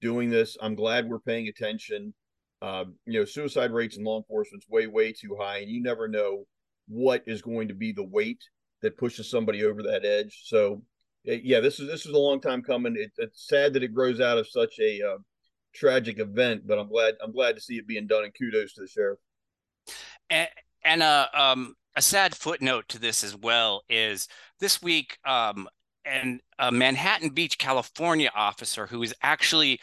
doing 0.00 0.30
this. 0.30 0.56
I'm 0.60 0.74
glad 0.74 1.08
we're 1.08 1.20
paying 1.20 1.48
attention 1.48 2.14
um, 2.62 2.94
you 3.06 3.18
know, 3.18 3.24
suicide 3.24 3.72
rates 3.72 3.96
in 3.96 4.04
law 4.04 4.18
enforcement 4.18 4.62
is 4.62 4.68
way, 4.68 4.86
way 4.86 5.12
too 5.12 5.36
high, 5.38 5.58
and 5.58 5.70
you 5.70 5.82
never 5.82 6.08
know 6.08 6.44
what 6.88 7.22
is 7.26 7.42
going 7.42 7.68
to 7.68 7.74
be 7.74 7.92
the 7.92 8.04
weight 8.04 8.42
that 8.82 8.98
pushes 8.98 9.30
somebody 9.30 9.64
over 9.64 9.82
that 9.82 10.04
edge. 10.04 10.42
So, 10.44 10.82
eh, 11.26 11.38
yeah, 11.42 11.60
this 11.60 11.80
is 11.80 11.88
this 11.88 12.06
is 12.06 12.12
a 12.12 12.18
long 12.18 12.40
time 12.40 12.62
coming. 12.62 12.96
It, 12.96 13.12
it's 13.16 13.46
sad 13.46 13.72
that 13.74 13.82
it 13.82 13.94
grows 13.94 14.20
out 14.20 14.38
of 14.38 14.48
such 14.48 14.78
a 14.80 15.00
uh, 15.02 15.18
tragic 15.74 16.18
event, 16.18 16.66
but 16.66 16.78
I'm 16.78 16.88
glad 16.88 17.14
I'm 17.22 17.32
glad 17.32 17.54
to 17.56 17.62
see 17.62 17.76
it 17.76 17.86
being 17.86 18.06
done. 18.06 18.24
And 18.24 18.34
kudos 18.34 18.74
to 18.74 18.82
the 18.82 18.88
sheriff. 18.88 19.18
And, 20.28 20.48
and 20.84 21.02
uh, 21.02 21.28
um, 21.32 21.74
a 21.96 22.02
sad 22.02 22.34
footnote 22.34 22.88
to 22.88 22.98
this 22.98 23.24
as 23.24 23.36
well 23.36 23.82
is 23.88 24.28
this 24.60 24.82
week, 24.82 25.18
um, 25.24 25.68
and 26.04 26.40
a 26.58 26.70
Manhattan 26.70 27.30
Beach, 27.30 27.58
California 27.58 28.30
officer 28.34 28.86
who 28.86 29.02
is 29.02 29.14
actually 29.22 29.80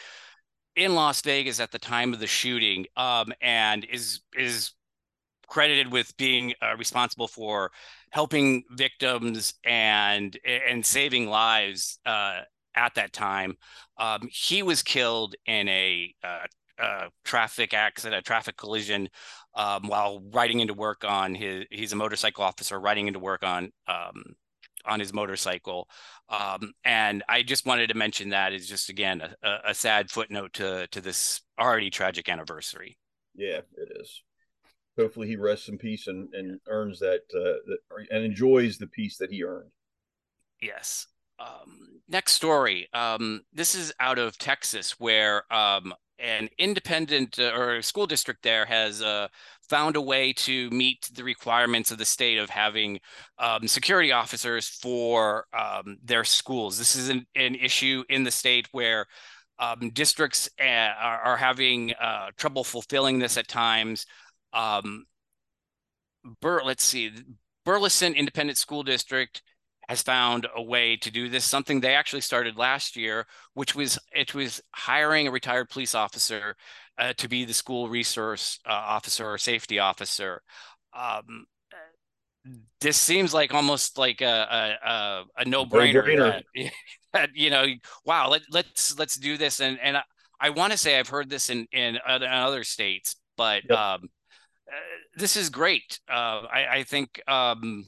in 0.78 0.94
Las 0.94 1.22
Vegas 1.22 1.60
at 1.60 1.72
the 1.72 1.80
time 1.80 2.14
of 2.14 2.20
the 2.20 2.28
shooting, 2.28 2.86
um, 2.96 3.34
and 3.42 3.84
is 3.86 4.22
is 4.38 4.72
credited 5.48 5.92
with 5.92 6.16
being 6.18 6.54
uh, 6.62 6.76
responsible 6.78 7.28
for 7.28 7.72
helping 8.12 8.64
victims 8.72 9.56
and 9.66 10.38
and 10.46 10.86
saving 10.86 11.28
lives 11.28 12.00
uh, 12.06 12.42
at 12.76 12.94
that 12.96 13.12
time. 13.12 13.58
Um, 13.98 14.30
he 14.32 14.64
was 14.64 14.84
killed 14.84 15.36
in 15.48 15.68
a 15.68 16.14
uh, 16.24 16.46
a 16.80 17.10
traffic 17.26 17.74
accident, 17.74 18.20
a 18.20 18.22
traffic 18.22 18.56
collision, 18.56 19.10
um, 19.56 19.88
while 19.88 20.22
riding 20.32 20.60
into 20.60 20.76
work 20.76 21.04
on 21.04 21.34
his. 21.34 21.66
He's 21.72 21.92
a 21.92 21.96
motorcycle 21.96 22.44
officer 22.44 22.80
riding 22.80 23.08
into 23.08 23.20
work 23.20 23.44
on 23.44 23.72
um, 23.88 24.36
on 24.88 25.00
his 25.00 25.14
motorcycle. 25.14 25.90
Um, 26.30 26.74
and 26.84 27.24
I 27.28 27.44
just 27.44 27.66
wanted 27.66 27.88
to 27.88 27.98
mention 27.98 28.30
that 28.30 28.54
is 28.54 28.68
just 28.68 28.90
again 28.90 29.22
a, 29.44 29.58
a 29.68 29.74
sad 29.74 30.10
footnote 30.10 30.54
to 30.54 30.88
to 30.88 31.02
this 31.02 31.42
already 31.60 31.90
tragic 31.90 32.30
anniversary. 32.30 32.98
Yeah, 33.36 33.62
it 33.78 33.90
is. 34.00 34.24
Hopefully, 34.98 35.28
he 35.28 35.36
rests 35.36 35.70
in 35.70 35.78
peace 35.78 36.08
and, 36.08 36.28
and 36.34 36.60
earns 36.68 37.00
that, 37.00 37.22
uh, 37.36 37.62
that 37.68 37.78
and 38.10 38.26
enjoys 38.26 38.78
the 38.78 38.88
peace 38.88 39.18
that 39.18 39.32
he 39.32 39.44
earned. 39.44 39.70
Yes. 40.60 41.06
Um, 41.40 42.02
next 42.10 42.34
story. 42.34 42.90
Um, 42.94 43.44
this 43.54 43.76
is 43.76 43.94
out 44.00 44.18
of 44.18 44.40
Texas, 44.40 45.00
where 45.00 45.44
um, 45.54 45.94
an 46.20 46.50
independent 46.58 47.40
uh, 47.40 47.52
or 47.56 47.82
school 47.82 48.08
district 48.08 48.44
there 48.44 48.66
has 48.66 49.02
uh, 49.02 49.28
found 49.70 49.96
a 49.96 50.02
way 50.02 50.34
to 50.34 50.70
meet 50.70 51.10
the 51.14 51.24
requirements 51.24 51.92
of 51.92 51.98
the 51.98 52.06
state 52.06 52.38
of 52.38 52.50
having 52.50 53.00
um, 53.40 53.68
security 53.68 54.12
officers 54.12 54.68
for 54.68 55.46
um, 55.58 55.98
their 56.04 56.24
schools. 56.24 56.78
This 56.78 56.96
is 56.96 57.10
an, 57.10 57.26
an, 57.36 57.56
issue 57.56 58.04
in 58.10 58.24
the 58.24 58.32
state 58.32 58.68
where 58.72 59.06
um, 59.60 59.90
districts 59.92 60.50
uh, 60.60 60.64
are, 60.66 61.20
are, 61.20 61.38
having 61.38 61.94
uh, 61.94 62.28
trouble 62.38 62.64
fulfilling 62.64 63.20
this 63.20 63.38
at 63.38 63.48
times. 63.48 64.06
Um, 64.54 65.06
Bur- 66.42 66.64
let's 66.64 66.84
see, 66.84 67.12
Burleson 67.66 68.14
Independent 68.14 68.58
School 68.58 68.84
District 68.84 69.42
has 69.88 70.02
found 70.02 70.48
a 70.56 70.62
way 70.62 70.98
to 70.98 71.10
do 71.10 71.30
this 71.30 71.46
something 71.46 71.80
they 71.80 71.96
actually 71.96 72.22
started 72.22 72.58
last 72.58 72.96
year 72.96 73.26
which 73.54 73.76
was 73.76 73.98
it 74.14 74.34
was 74.34 74.62
hiring 74.72 75.28
a 75.28 75.32
retired 75.32 75.70
police 75.70 75.96
officer 75.96 76.56
uh, 76.98 77.14
to 77.18 77.28
be 77.28 77.46
the 77.46 77.54
school 77.54 77.90
resource 77.90 78.60
uh, 78.66 78.72
officer 78.72 79.26
or 79.26 79.38
safety 79.38 79.80
officer. 79.80 80.42
Um, 80.94 81.46
this 82.80 82.98
seems 82.98 83.34
like 83.34 83.54
almost 83.54 83.98
like 83.98 84.22
a 84.22 84.78
a, 84.84 85.24
a 85.38 85.46
no-brainer 85.46 86.44
that, 86.56 86.72
that, 87.14 87.30
you 87.36 87.50
know 87.50 87.66
wow 88.06 88.30
let, 88.30 88.42
let's 88.50 88.98
let's 88.98 89.16
do 89.16 89.38
this. 89.38 89.60
And 89.60 89.80
and 89.82 89.98
i, 89.98 90.04
I 90.40 90.50
want 90.52 90.72
to 90.72 90.78
say 90.78 90.98
i've 90.98 91.10
heard 91.10 91.30
this 91.30 91.50
in 91.50 91.68
in 91.72 92.00
other 92.06 92.64
states 92.64 93.16
but 93.36 93.64
yep. 93.70 93.78
um, 93.78 94.10
uh, 94.70 94.76
this 95.16 95.38
is 95.38 95.50
great. 95.50 96.00
Uh, 96.10 96.42
I, 96.52 96.68
I 96.72 96.84
think 96.84 97.22
um, 97.28 97.86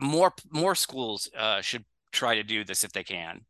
more 0.00 0.32
more 0.50 0.74
schools 0.74 1.28
uh, 1.36 1.60
should 1.60 1.84
try 2.12 2.34
to 2.34 2.42
do 2.42 2.64
this 2.64 2.84
if 2.84 2.92
they 2.92 3.04
can. 3.04 3.42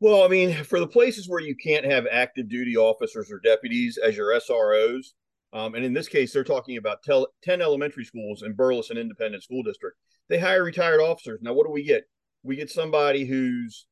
Well, 0.00 0.24
I 0.24 0.28
mean, 0.28 0.64
for 0.64 0.80
the 0.80 0.86
places 0.86 1.28
where 1.28 1.40
you 1.40 1.54
can't 1.54 1.84
have 1.84 2.06
active 2.10 2.48
duty 2.48 2.76
officers 2.76 3.30
or 3.30 3.38
deputies 3.38 3.98
as 3.98 4.16
your 4.16 4.32
SROs, 4.32 5.12
um, 5.52 5.74
and 5.74 5.84
in 5.84 5.92
this 5.92 6.08
case, 6.08 6.32
they're 6.32 6.42
talking 6.42 6.76
about 6.76 7.02
tel- 7.04 7.28
10 7.44 7.60
elementary 7.60 8.04
schools 8.04 8.42
in 8.42 8.54
Burleson 8.54 8.96
Independent 8.96 9.44
School 9.44 9.62
District. 9.62 9.96
They 10.28 10.38
hire 10.38 10.64
retired 10.64 11.00
officers. 11.00 11.40
Now, 11.42 11.52
what 11.52 11.66
do 11.66 11.72
we 11.72 11.84
get? 11.84 12.04
We 12.42 12.56
get 12.56 12.70
somebody 12.70 13.24
who's 13.24 13.86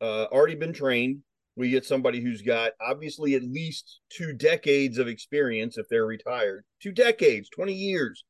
uh, 0.00 0.26
already 0.26 0.54
been 0.54 0.72
trained. 0.72 1.22
We 1.56 1.70
get 1.70 1.86
somebody 1.86 2.20
who's 2.20 2.42
got 2.42 2.72
obviously 2.80 3.34
at 3.34 3.42
least 3.42 4.00
two 4.10 4.34
decades 4.34 4.98
of 4.98 5.08
experience 5.08 5.78
if 5.78 5.88
they're 5.88 6.06
retired, 6.06 6.64
two 6.82 6.92
decades, 6.92 7.48
20 7.48 7.72
years. 7.72 8.24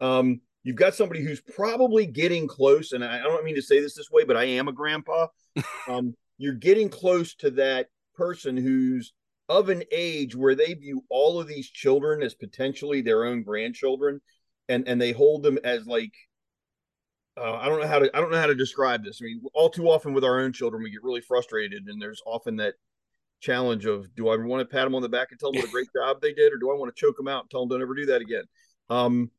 Um, 0.00 0.40
You've 0.62 0.76
got 0.76 0.94
somebody 0.94 1.22
who's 1.22 1.40
probably 1.40 2.06
getting 2.06 2.46
close, 2.46 2.92
and 2.92 3.04
I 3.04 3.18
don't 3.22 3.44
mean 3.44 3.54
to 3.54 3.62
say 3.62 3.80
this 3.80 3.94
this 3.94 4.10
way, 4.10 4.24
but 4.24 4.36
I 4.36 4.44
am 4.44 4.68
a 4.68 4.72
grandpa. 4.72 5.28
um, 5.88 6.14
you're 6.38 6.54
getting 6.54 6.88
close 6.88 7.34
to 7.36 7.50
that 7.52 7.88
person 8.14 8.56
who's 8.56 9.12
of 9.48 9.68
an 9.68 9.82
age 9.90 10.36
where 10.36 10.54
they 10.54 10.74
view 10.74 11.02
all 11.08 11.40
of 11.40 11.48
these 11.48 11.68
children 11.68 12.22
as 12.22 12.34
potentially 12.34 13.00
their 13.00 13.24
own 13.24 13.42
grandchildren, 13.42 14.20
and 14.68 14.86
and 14.86 15.00
they 15.00 15.12
hold 15.12 15.42
them 15.42 15.58
as 15.64 15.86
like 15.86 16.12
uh, 17.36 17.54
I 17.54 17.68
don't 17.68 17.80
know 17.80 17.86
how 17.86 17.98
to 17.98 18.10
I 18.14 18.20
don't 18.20 18.30
know 18.30 18.40
how 18.40 18.46
to 18.46 18.54
describe 18.54 19.02
this. 19.02 19.20
I 19.22 19.24
mean, 19.24 19.42
all 19.54 19.70
too 19.70 19.88
often 19.88 20.12
with 20.12 20.24
our 20.24 20.40
own 20.40 20.52
children, 20.52 20.82
we 20.82 20.90
get 20.90 21.02
really 21.02 21.22
frustrated, 21.22 21.88
and 21.88 22.00
there's 22.00 22.22
often 22.26 22.56
that 22.56 22.74
challenge 23.40 23.86
of 23.86 24.14
do 24.14 24.28
I 24.28 24.36
want 24.36 24.60
to 24.60 24.70
pat 24.70 24.84
them 24.84 24.94
on 24.94 25.00
the 25.00 25.08
back 25.08 25.28
and 25.30 25.40
tell 25.40 25.50
them 25.50 25.60
what 25.60 25.68
a 25.68 25.72
great 25.72 25.88
job 25.96 26.20
they 26.20 26.34
did, 26.34 26.52
or 26.52 26.58
do 26.58 26.70
I 26.70 26.74
want 26.74 26.94
to 26.94 27.00
choke 27.00 27.16
them 27.16 27.28
out 27.28 27.44
and 27.44 27.50
tell 27.50 27.60
them 27.60 27.70
don't 27.70 27.82
ever 27.82 27.94
do 27.94 28.06
that 28.06 28.20
again? 28.20 28.44
Um, 28.90 29.30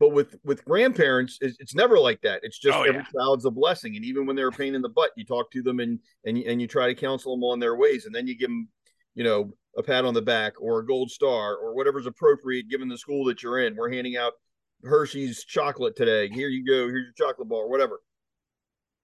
but 0.00 0.12
with 0.12 0.34
with 0.42 0.64
grandparents, 0.64 1.38
it's, 1.42 1.58
it's 1.60 1.74
never 1.74 1.98
like 1.98 2.22
that. 2.22 2.40
It's 2.42 2.58
just 2.58 2.76
oh, 2.76 2.82
every 2.82 3.02
yeah. 3.02 3.20
child's 3.20 3.44
a 3.44 3.50
blessing, 3.50 3.94
and 3.96 4.04
even 4.04 4.26
when 4.26 4.34
they're 4.34 4.48
a 4.48 4.52
pain 4.52 4.74
in 4.74 4.80
the 4.80 4.88
butt, 4.88 5.10
you 5.14 5.26
talk 5.26 5.50
to 5.52 5.62
them 5.62 5.78
and 5.78 6.00
and 6.24 6.38
and 6.38 6.60
you 6.60 6.66
try 6.66 6.86
to 6.88 6.94
counsel 6.94 7.36
them 7.36 7.44
on 7.44 7.60
their 7.60 7.76
ways, 7.76 8.06
and 8.06 8.14
then 8.14 8.26
you 8.26 8.36
give 8.36 8.48
them, 8.48 8.68
you 9.14 9.22
know, 9.22 9.52
a 9.76 9.82
pat 9.82 10.06
on 10.06 10.14
the 10.14 10.22
back 10.22 10.54
or 10.58 10.80
a 10.80 10.86
gold 10.86 11.10
star 11.10 11.54
or 11.54 11.74
whatever's 11.74 12.06
appropriate 12.06 12.70
given 12.70 12.88
the 12.88 12.96
school 12.96 13.26
that 13.26 13.42
you're 13.42 13.60
in. 13.60 13.76
We're 13.76 13.92
handing 13.92 14.16
out 14.16 14.32
Hershey's 14.82 15.44
chocolate 15.44 15.96
today. 15.96 16.28
Here 16.28 16.48
you 16.48 16.64
go. 16.64 16.88
Here's 16.88 17.06
your 17.06 17.28
chocolate 17.28 17.48
bar, 17.48 17.68
whatever. 17.68 18.00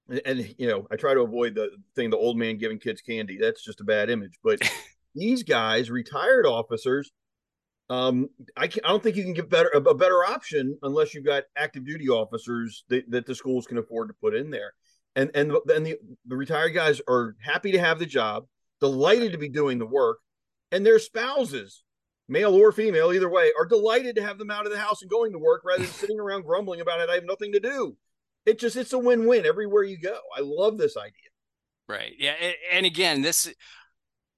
And, 0.09 0.23
and 0.25 0.55
you 0.57 0.67
know, 0.67 0.87
I 0.91 0.97
try 0.97 1.13
to 1.13 1.21
avoid 1.21 1.55
the 1.55 1.71
thing 1.95 2.09
the 2.09 2.17
old 2.17 2.39
man 2.39 2.57
giving 2.57 2.79
kids 2.79 3.03
candy. 3.03 3.37
That's 3.39 3.63
just 3.63 3.83
a 3.83 3.85
bad 3.85 4.09
image. 4.09 4.39
But 4.43 4.61
these 5.15 5.43
guys, 5.43 5.91
retired 5.91 6.47
officers, 6.47 7.13
um, 7.89 8.29
I, 8.57 8.67
can, 8.67 8.85
I 8.85 8.89
don't 8.89 9.03
think 9.03 9.17
you 9.17 9.23
can 9.23 9.33
get 9.33 9.49
better 9.49 9.71
a 9.75 9.95
better 9.95 10.25
option 10.25 10.77
unless 10.83 11.15
you've 11.15 11.25
got 11.25 11.45
active 11.57 11.85
duty 11.85 12.09
officers 12.09 12.85
that, 12.89 13.09
that 13.11 13.27
the 13.27 13.35
schools 13.35 13.67
can 13.67 13.79
afford 13.79 14.09
to 14.09 14.15
put 14.15 14.35
in 14.35 14.51
there. 14.51 14.73
And 15.15 15.31
and 15.35 15.53
then 15.67 15.85
the, 15.85 15.97
the 16.27 16.37
retired 16.37 16.71
guys 16.71 17.01
are 17.09 17.37
happy 17.41 17.73
to 17.73 17.79
have 17.79 17.99
the 17.99 18.07
job, 18.07 18.47
delighted 18.81 19.33
to 19.33 19.39
be 19.39 19.49
doing 19.49 19.79
the 19.79 19.87
work, 19.87 20.19
and 20.73 20.85
their 20.85 20.99
spouses, 20.99 21.85
male 22.29 22.55
or 22.55 22.73
female, 22.73 23.13
either 23.13 23.31
way, 23.31 23.53
are 23.59 23.67
delighted 23.67 24.17
to 24.17 24.23
have 24.23 24.39
them 24.39 24.51
out 24.51 24.67
of 24.67 24.73
the 24.73 24.79
house 24.79 25.01
and 25.03 25.11
going 25.11 25.33
to 25.33 25.39
work 25.39 25.63
rather 25.65 25.85
than 25.85 25.93
sitting 25.93 26.19
around 26.19 26.45
grumbling 26.45 26.81
about 26.81 27.01
it. 27.01 27.09
I 27.09 27.15
have 27.15 27.25
nothing 27.25 27.53
to 27.53 27.61
do. 27.61 27.97
It 28.45 28.59
just 28.59 28.77
it's 28.77 28.93
a 28.93 28.99
win-win 28.99 29.47
everywhere 29.47 29.85
you 29.85 29.99
go. 29.99 30.19
I 30.37 30.41
love 30.41 30.77
this 30.77 30.97
idea. 30.97 31.13
Right. 31.89 32.15
Yeah. 32.19 32.35
And 32.73 32.85
again, 32.85 33.23
this 33.23 33.53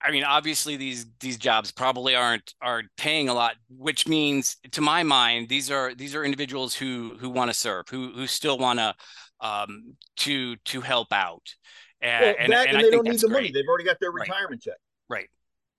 I 0.00 0.10
mean, 0.12 0.24
obviously 0.24 0.76
these 0.76 1.06
these 1.20 1.36
jobs 1.36 1.72
probably 1.72 2.14
aren't 2.14 2.54
aren't 2.62 2.88
paying 2.96 3.28
a 3.28 3.34
lot, 3.34 3.56
which 3.68 4.06
means, 4.06 4.56
to 4.72 4.80
my 4.80 5.02
mind, 5.02 5.48
these 5.48 5.70
are 5.70 5.94
these 5.94 6.14
are 6.14 6.24
individuals 6.24 6.74
who 6.74 7.16
who 7.18 7.28
want 7.28 7.50
to 7.50 7.54
serve, 7.54 7.88
who 7.88 8.12
who 8.12 8.26
still 8.26 8.58
want 8.58 8.78
to 8.78 8.94
um, 9.40 9.96
to 10.18 10.56
to 10.56 10.80
help 10.80 11.12
out. 11.12 11.54
And, 12.00 12.22
well, 12.22 12.34
and, 12.38 12.52
and, 12.52 12.68
and 12.68 12.84
they 12.84 12.90
don't 12.90 13.08
need 13.08 13.18
the 13.18 13.26
great. 13.26 13.32
money; 13.32 13.52
they've 13.52 13.68
already 13.68 13.84
got 13.84 13.98
their 14.00 14.12
retirement 14.12 14.62
right. 14.66 14.72
check, 14.72 14.80
right? 15.08 15.28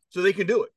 So 0.10 0.22
they 0.22 0.34
can 0.34 0.48
do 0.48 0.64
it. 0.64 0.72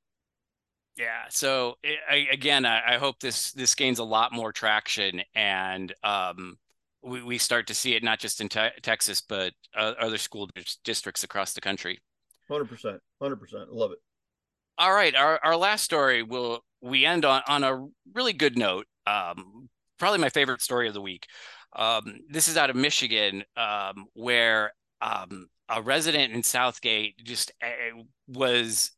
Yeah. 0.96 1.24
So 1.30 1.76
I, 2.08 2.28
again, 2.30 2.64
I, 2.64 2.94
I, 2.94 2.98
hope 2.98 3.18
this 3.18 3.50
this 3.52 3.74
gains 3.74 3.98
a 3.98 4.04
lot 4.04 4.32
more 4.32 4.52
traction, 4.52 5.22
and 5.34 5.92
um, 6.04 6.58
we 7.02 7.22
we 7.22 7.38
start 7.38 7.66
to 7.68 7.74
see 7.74 7.94
it 7.94 8.04
not 8.04 8.20
just 8.20 8.40
in 8.40 8.48
te- 8.48 8.80
Texas, 8.82 9.20
but 9.20 9.52
uh, 9.74 9.94
other 9.98 10.18
school 10.18 10.48
districts 10.84 11.24
across 11.24 11.54
the 11.54 11.60
country. 11.60 11.98
Hundred 12.52 12.68
percent, 12.68 13.00
hundred 13.20 13.36
percent. 13.36 13.72
Love 13.72 13.92
it. 13.92 13.98
All 14.76 14.92
right, 14.92 15.14
our 15.14 15.40
our 15.42 15.56
last 15.56 15.84
story 15.84 16.22
will 16.22 16.62
we 16.82 17.06
end 17.06 17.24
on 17.24 17.40
on 17.48 17.64
a 17.64 17.86
really 18.12 18.34
good 18.34 18.58
note. 18.58 18.86
Um, 19.06 19.70
probably 19.98 20.18
my 20.18 20.28
favorite 20.28 20.60
story 20.60 20.86
of 20.86 20.92
the 20.92 21.00
week. 21.00 21.26
Um, 21.74 22.20
this 22.28 22.48
is 22.48 22.58
out 22.58 22.68
of 22.68 22.76
Michigan, 22.76 23.44
um, 23.56 24.04
where 24.12 24.74
um, 25.00 25.48
a 25.70 25.80
resident 25.80 26.34
in 26.34 26.42
Southgate 26.42 27.24
just 27.24 27.52
uh, 27.62 28.02
was 28.28 28.90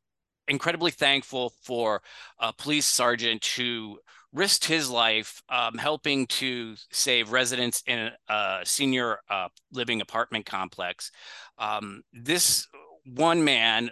incredibly 0.49 0.91
thankful 0.91 1.53
for 1.63 2.03
a 2.41 2.53
police 2.53 2.87
sergeant 2.87 3.47
who 3.47 4.01
risked 4.33 4.65
his 4.65 4.91
life 4.91 5.41
um, 5.49 5.79
helping 5.79 6.27
to 6.27 6.75
save 6.91 7.31
residents 7.31 7.85
in 7.87 8.11
a 8.29 8.61
senior 8.65 9.21
uh, 9.31 9.49
living 9.73 10.01
apartment 10.01 10.45
complex. 10.45 11.13
Um, 11.57 12.03
this 12.13 12.67
one 13.07 13.45
man 13.45 13.91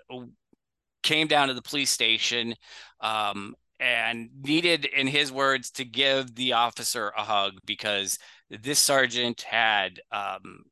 came 1.02 1.26
down 1.26 1.48
to 1.48 1.54
the 1.54 1.62
police 1.62 1.90
station 1.90 2.54
um, 3.00 3.54
and 3.80 4.30
needed, 4.42 4.84
in 4.84 5.06
his 5.06 5.32
words, 5.32 5.70
to 5.72 5.84
give 5.84 6.34
the 6.34 6.52
officer 6.52 7.12
a 7.16 7.22
hug 7.22 7.54
because 7.66 8.18
this 8.50 8.78
sergeant 8.78 9.42
had 9.42 10.00
um, 10.12 10.62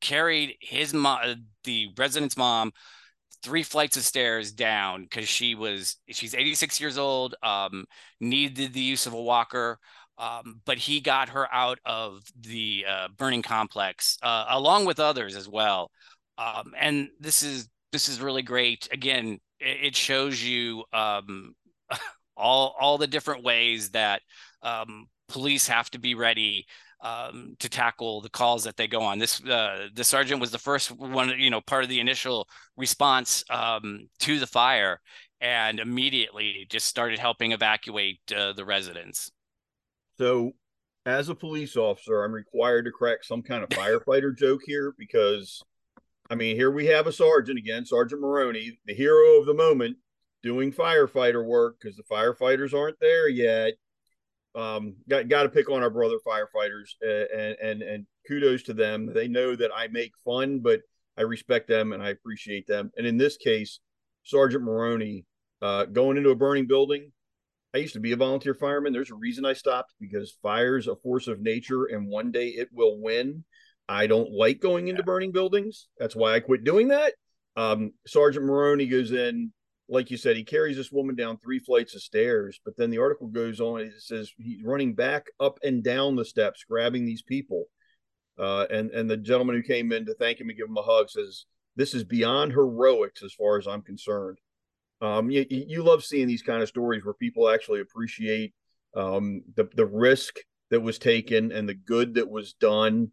carried 0.00 0.56
his 0.60 0.94
mom, 0.94 1.46
the 1.64 1.88
resident's 1.96 2.36
mom, 2.36 2.72
three 3.42 3.62
flights 3.62 3.96
of 3.96 4.04
stairs 4.04 4.52
down 4.52 5.04
because 5.04 5.28
she 5.28 5.54
was 5.54 5.96
she's 6.10 6.34
86 6.34 6.80
years 6.80 6.98
old, 6.98 7.34
um, 7.42 7.86
needed 8.20 8.72
the 8.72 8.80
use 8.80 9.06
of 9.06 9.12
a 9.12 9.22
walker. 9.22 9.78
Um, 10.18 10.60
but 10.66 10.76
he 10.76 11.00
got 11.00 11.30
her 11.30 11.48
out 11.52 11.78
of 11.86 12.22
the 12.38 12.84
uh, 12.86 13.08
burning 13.16 13.40
complex 13.40 14.18
uh, 14.22 14.44
along 14.50 14.84
with 14.84 15.00
others 15.00 15.34
as 15.34 15.48
well. 15.48 15.90
Um, 16.36 16.74
and 16.78 17.08
this 17.18 17.42
is 17.42 17.70
this 17.92 18.08
is 18.08 18.20
really 18.20 18.42
great. 18.42 18.88
Again, 18.92 19.38
it, 19.58 19.96
shows 19.96 20.42
you 20.42 20.84
um, 20.92 21.54
all 22.36 22.76
all 22.80 22.98
the 22.98 23.06
different 23.06 23.44
ways 23.44 23.90
that 23.90 24.22
um, 24.62 25.06
police 25.28 25.66
have 25.68 25.90
to 25.90 25.98
be 25.98 26.14
ready 26.14 26.66
um, 27.02 27.56
to 27.58 27.68
tackle 27.68 28.20
the 28.20 28.28
calls 28.28 28.64
that 28.64 28.76
they 28.76 28.86
go 28.86 29.00
on. 29.02 29.18
This 29.18 29.42
uh, 29.44 29.88
the 29.94 30.04
sergeant 30.04 30.40
was 30.40 30.50
the 30.50 30.58
first 30.58 30.90
one, 30.90 31.34
you 31.38 31.50
know, 31.50 31.60
part 31.60 31.82
of 31.82 31.88
the 31.88 32.00
initial 32.00 32.48
response 32.76 33.44
um, 33.50 34.08
to 34.20 34.38
the 34.38 34.46
fire, 34.46 35.00
and 35.40 35.80
immediately 35.80 36.66
just 36.68 36.86
started 36.86 37.18
helping 37.18 37.52
evacuate 37.52 38.20
uh, 38.34 38.52
the 38.52 38.64
residents. 38.64 39.30
So, 40.18 40.52
as 41.06 41.30
a 41.30 41.34
police 41.34 41.76
officer, 41.76 42.22
I'm 42.22 42.32
required 42.32 42.84
to 42.84 42.90
crack 42.90 43.24
some 43.24 43.42
kind 43.42 43.62
of 43.62 43.70
firefighter 43.70 44.36
joke 44.36 44.60
here 44.66 44.94
because, 44.98 45.62
I 46.30 46.36
mean, 46.36 46.54
here 46.54 46.70
we 46.70 46.86
have 46.86 47.08
a 47.08 47.12
sergeant 47.12 47.58
again, 47.58 47.84
Sergeant 47.84 48.20
Maroney, 48.20 48.78
the 48.86 48.94
hero 48.94 49.38
of 49.40 49.46
the 49.46 49.54
moment, 49.54 49.96
doing 50.42 50.72
firefighter 50.72 51.44
work 51.44 51.76
because 51.80 51.96
the 51.96 52.04
firefighters 52.04 52.72
aren't 52.72 53.00
there 53.00 53.28
yet. 53.28 53.74
Um, 54.54 54.96
got 55.08 55.28
got 55.28 55.42
to 55.42 55.48
pick 55.48 55.68
on 55.68 55.82
our 55.82 55.90
brother 55.90 56.16
firefighters, 56.26 56.94
uh, 57.04 57.36
and 57.36 57.56
and 57.60 57.82
and 57.82 58.06
kudos 58.26 58.62
to 58.64 58.74
them. 58.74 59.12
They 59.12 59.28
know 59.28 59.56
that 59.56 59.70
I 59.76 59.88
make 59.88 60.12
fun, 60.24 60.60
but 60.60 60.80
I 61.18 61.22
respect 61.22 61.68
them 61.68 61.92
and 61.92 62.02
I 62.02 62.10
appreciate 62.10 62.66
them. 62.66 62.90
And 62.96 63.06
in 63.06 63.16
this 63.16 63.36
case, 63.36 63.80
Sergeant 64.22 64.64
Maroney 64.64 65.26
uh, 65.62 65.84
going 65.84 66.16
into 66.16 66.30
a 66.30 66.36
burning 66.36 66.66
building. 66.66 67.12
I 67.74 67.78
used 67.78 67.94
to 67.94 68.00
be 68.00 68.12
a 68.12 68.16
volunteer 68.16 68.54
fireman. 68.54 68.92
There's 68.92 69.12
a 69.12 69.16
reason 69.16 69.44
I 69.44 69.52
stopped 69.52 69.94
because 70.00 70.36
fire's 70.42 70.88
a 70.88 70.96
force 70.96 71.28
of 71.28 71.40
nature 71.40 71.84
and 71.84 72.08
one 72.08 72.32
day 72.32 72.48
it 72.48 72.68
will 72.72 73.00
win. 73.00 73.44
I 73.90 74.06
don't 74.06 74.30
like 74.30 74.60
going 74.60 74.86
into 74.86 75.02
burning 75.02 75.32
buildings. 75.32 75.88
That's 75.98 76.14
why 76.14 76.34
I 76.34 76.40
quit 76.40 76.62
doing 76.62 76.88
that. 76.88 77.14
Um, 77.56 77.92
Sergeant 78.06 78.46
Maroney 78.46 78.86
goes 78.86 79.10
in, 79.10 79.52
like 79.88 80.12
you 80.12 80.16
said, 80.16 80.36
he 80.36 80.44
carries 80.44 80.76
this 80.76 80.92
woman 80.92 81.16
down 81.16 81.38
three 81.38 81.58
flights 81.58 81.96
of 81.96 82.02
stairs. 82.02 82.60
But 82.64 82.76
then 82.76 82.90
the 82.90 82.98
article 82.98 83.26
goes 83.26 83.60
on, 83.60 83.80
it 83.80 83.92
says 83.98 84.30
he's 84.38 84.62
running 84.62 84.94
back 84.94 85.26
up 85.40 85.58
and 85.64 85.82
down 85.82 86.14
the 86.14 86.24
steps, 86.24 86.62
grabbing 86.62 87.04
these 87.04 87.22
people. 87.22 87.64
Uh, 88.38 88.66
and 88.70 88.92
and 88.92 89.10
the 89.10 89.16
gentleman 89.16 89.56
who 89.56 89.62
came 89.62 89.90
in 89.90 90.06
to 90.06 90.14
thank 90.14 90.40
him 90.40 90.48
and 90.48 90.56
give 90.56 90.68
him 90.68 90.76
a 90.76 90.82
hug 90.82 91.10
says, 91.10 91.46
"This 91.74 91.92
is 91.92 92.04
beyond 92.04 92.52
heroics 92.52 93.24
as 93.24 93.34
far 93.34 93.58
as 93.58 93.66
I'm 93.66 93.82
concerned." 93.82 94.38
Um, 95.02 95.30
you, 95.30 95.44
you 95.50 95.82
love 95.82 96.04
seeing 96.04 96.28
these 96.28 96.42
kind 96.42 96.62
of 96.62 96.68
stories 96.68 97.04
where 97.04 97.14
people 97.14 97.50
actually 97.50 97.80
appreciate 97.80 98.54
um, 98.94 99.42
the 99.56 99.68
the 99.74 99.84
risk 99.84 100.36
that 100.70 100.80
was 100.80 100.98
taken 100.98 101.50
and 101.50 101.68
the 101.68 101.74
good 101.74 102.14
that 102.14 102.30
was 102.30 102.54
done. 102.54 103.10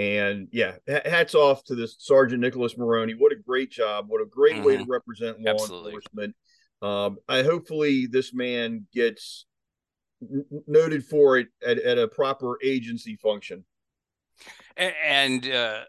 And 0.00 0.48
yeah, 0.50 0.76
hats 0.88 1.34
off 1.34 1.62
to 1.64 1.74
this 1.74 1.96
Sergeant 1.98 2.40
Nicholas 2.40 2.78
Maroney. 2.78 3.12
What 3.12 3.32
a 3.32 3.36
great 3.36 3.70
job! 3.70 4.06
What 4.08 4.22
a 4.22 4.24
great 4.24 4.54
mm-hmm. 4.54 4.64
way 4.64 4.76
to 4.78 4.82
mm-hmm. 4.84 4.90
represent 4.90 5.40
law 5.42 5.52
Absolutely. 5.52 5.92
enforcement. 5.92 6.36
Um, 6.80 7.18
I 7.28 7.42
hopefully 7.42 8.06
this 8.06 8.32
man 8.32 8.86
gets 8.94 9.44
n- 10.22 10.46
noted 10.66 11.04
for 11.04 11.36
it 11.36 11.48
at, 11.62 11.78
at 11.78 11.98
a 11.98 12.08
proper 12.08 12.56
agency 12.64 13.16
function. 13.16 13.66
And 14.78 15.46
uh, 15.46 15.80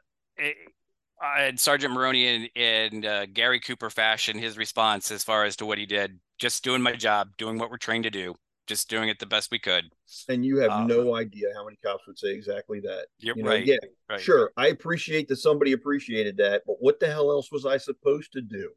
uh, 1.24 1.52
Sergeant 1.56 1.93
Maroney 1.93 2.28
and, 2.28 2.50
and 2.58 3.06
uh, 3.06 3.26
Gary 3.28 3.62
Cooper 3.62 3.89
fashion 3.89 4.38
his 4.38 4.58
response 4.58 5.10
as 5.10 5.24
far 5.24 5.45
as 5.45 5.56
to 5.58 5.65
what 5.65 5.78
he 5.78 5.86
did. 5.86 6.19
Just 6.38 6.65
doing 6.65 6.82
my 6.82 6.97
job, 6.97 7.30
doing 7.38 7.58
what 7.58 7.69
we're 7.69 7.78
trained 7.78 8.04
to 8.04 8.10
do, 8.10 8.36
just 8.71 8.89
doing 8.89 9.10
it 9.10 9.19
the 9.19 9.25
best 9.25 9.51
we 9.51 9.60
could. 9.60 9.91
And 10.29 10.45
you 10.45 10.60
have 10.60 10.71
um, 10.71 10.88
no 10.88 11.15
idea 11.15 11.47
how 11.53 11.65
many 11.65 11.77
cops 11.84 12.07
would 12.07 12.17
say 12.17 12.29
exactly 12.29 12.79
that. 12.79 13.07
You're 13.19 13.36
you 13.36 13.43
know, 13.43 13.49
right. 13.49 13.65
Yeah, 13.65 13.75
right. 14.10 14.21
sure. 14.21 14.51
I 14.55 14.67
appreciate 14.67 15.27
that 15.27 15.36
somebody 15.36 15.73
appreciated 15.73 16.38
that, 16.38 16.63
but 16.65 16.77
what 16.79 17.01
the 17.01 17.07
hell 17.07 17.31
else 17.31 17.51
was 17.51 17.65
I 17.65 17.75
supposed 17.75 18.31
to 18.31 18.41
do? 18.41 18.71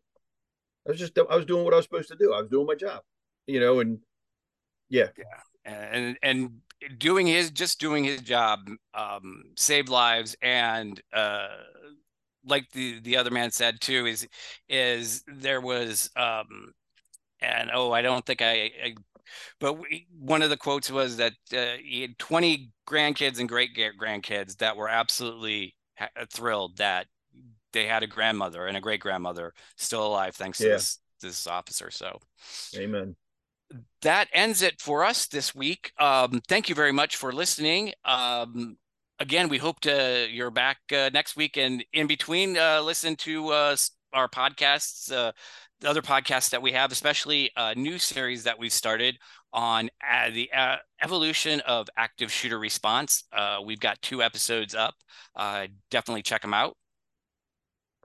I 0.84 0.90
was 0.90 0.98
just 0.98 1.16
I 1.16 1.36
was 1.36 1.46
doing 1.46 1.64
what 1.64 1.72
I 1.72 1.76
was 1.76 1.84
supposed 1.84 2.08
to 2.08 2.16
do. 2.16 2.32
I 2.32 2.40
was 2.40 2.50
doing 2.50 2.66
my 2.66 2.74
job, 2.74 3.02
you 3.46 3.60
know, 3.60 3.78
and 3.78 4.00
yeah, 4.88 5.08
yeah, 5.16 5.70
and 5.94 6.18
and 6.22 6.50
doing 6.98 7.28
his 7.28 7.52
just 7.52 7.78
doing 7.78 8.02
his 8.02 8.20
job 8.20 8.68
um, 8.94 9.44
saved 9.56 9.88
lives 9.88 10.34
and 10.42 11.00
uh, 11.12 11.46
like 12.44 12.68
the 12.72 12.98
the 13.00 13.16
other 13.16 13.30
man 13.30 13.52
said 13.52 13.80
too 13.80 14.06
is 14.06 14.26
is 14.68 15.22
there 15.28 15.60
was 15.60 16.10
um 16.16 16.72
and 17.40 17.70
oh 17.72 17.92
i 17.92 18.02
don't 18.02 18.26
think 18.26 18.42
i, 18.42 18.70
I 18.84 18.94
but 19.60 19.74
we, 19.74 20.06
one 20.18 20.42
of 20.42 20.50
the 20.50 20.56
quotes 20.56 20.90
was 20.90 21.16
that 21.16 21.32
uh, 21.56 21.76
he 21.82 22.02
had 22.02 22.18
20 22.18 22.70
grandkids 22.88 23.38
and 23.38 23.48
great 23.48 23.70
grandkids 24.00 24.56
that 24.58 24.76
were 24.76 24.88
absolutely 24.88 25.74
ha- 25.98 26.08
thrilled 26.32 26.76
that 26.78 27.06
they 27.72 27.86
had 27.86 28.02
a 28.02 28.06
grandmother 28.06 28.66
and 28.66 28.76
a 28.76 28.80
great 28.80 29.00
grandmother 29.00 29.52
still 29.76 30.06
alive 30.06 30.34
thanks 30.34 30.60
yeah. 30.60 30.66
to 30.66 30.72
this 30.74 30.98
this 31.20 31.46
officer 31.46 31.90
so. 31.90 32.18
Amen. 32.76 33.16
That 34.02 34.28
ends 34.32 34.62
it 34.62 34.80
for 34.80 35.04
us 35.04 35.26
this 35.26 35.54
week. 35.54 35.92
Um, 35.98 36.40
thank 36.46 36.68
you 36.68 36.74
very 36.74 36.92
much 36.92 37.16
for 37.16 37.32
listening. 37.32 37.92
Um, 38.04 38.76
again, 39.18 39.48
we 39.48 39.58
hope 39.58 39.80
to 39.80 40.28
you're 40.30 40.50
back 40.50 40.78
uh, 40.92 41.10
next 41.12 41.34
week 41.34 41.56
and 41.56 41.84
in 41.92 42.06
between, 42.06 42.56
uh, 42.56 42.80
listen 42.82 43.16
to 43.16 43.48
uh, 43.48 43.76
our 44.12 44.28
podcasts, 44.28 45.10
uh, 45.10 45.32
the 45.84 45.90
other 45.90 46.02
podcasts 46.02 46.50
that 46.50 46.62
we 46.62 46.72
have, 46.72 46.90
especially 46.90 47.50
a 47.56 47.74
new 47.74 47.98
series 47.98 48.44
that 48.44 48.58
we've 48.58 48.72
started 48.72 49.18
on 49.52 49.90
uh, 50.10 50.30
the 50.30 50.50
uh, 50.52 50.76
evolution 51.02 51.60
of 51.60 51.88
active 51.96 52.32
shooter 52.32 52.58
response. 52.58 53.24
Uh, 53.32 53.58
we've 53.64 53.80
got 53.80 54.00
two 54.00 54.22
episodes 54.22 54.74
up. 54.74 54.94
Uh, 55.36 55.66
definitely 55.90 56.22
check 56.22 56.40
them 56.40 56.54
out. 56.54 56.74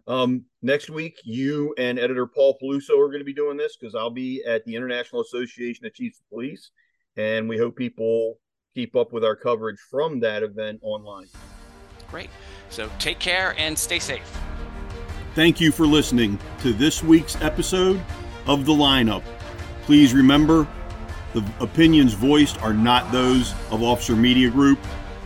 Um, 0.08 0.44
next 0.62 0.90
week, 0.90 1.16
you 1.24 1.74
and 1.78 1.98
editor 1.98 2.28
Paul 2.28 2.58
Peluso 2.62 3.00
are 3.00 3.08
going 3.08 3.20
to 3.20 3.26
be 3.26 3.34
doing 3.34 3.56
this 3.56 3.78
because 3.80 3.96
I'll 3.96 4.10
be 4.10 4.44
at 4.46 4.66
the 4.66 4.76
International 4.76 5.22
Association 5.22 5.86
of 5.86 5.94
Chiefs 5.94 6.20
of 6.20 6.30
Police, 6.30 6.72
and 7.16 7.48
we 7.48 7.58
hope 7.58 7.78
people 7.78 8.40
keep 8.76 8.96
up 8.96 9.14
with 9.14 9.24
our 9.24 9.36
coverage 9.38 9.80
from 9.90 10.20
that 10.20 10.44
event 10.44 10.80
online. 10.84 11.28
Great. 12.12 12.30
So 12.70 12.90
take 13.00 13.20
care 13.20 13.56
and 13.58 13.78
stay 13.78 14.00
safe. 14.00 14.30
Thank 15.36 15.62
you 15.62 15.72
for 15.72 15.86
listening 15.86 16.40
to 16.62 16.74
this 16.74 17.04
week's 17.04 17.40
episode 17.42 18.02
of 18.48 18.66
The 18.66 18.74
Lineup. 18.74 19.24
Please 19.84 20.12
remember 20.12 20.68
the 21.34 21.46
opinions 21.60 22.14
voiced 22.14 22.60
are 22.64 22.74
not 22.74 23.12
those 23.12 23.54
of 23.70 23.84
Officer 23.84 24.16
Media 24.16 24.50
Group 24.50 24.80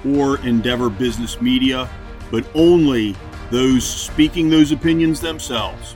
or 0.06 0.40
Endeavor 0.46 0.90
Business 0.90 1.40
Media, 1.42 1.90
but 2.32 2.46
only 2.54 3.16
those 3.50 3.86
speaking 3.86 4.50
those 4.50 4.74
opinions 4.74 5.22
themselves. 5.22 5.96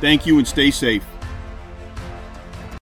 Thank 0.00 0.24
you 0.24 0.38
and 0.38 0.46
stay 0.46 0.70
safe. 0.70 1.04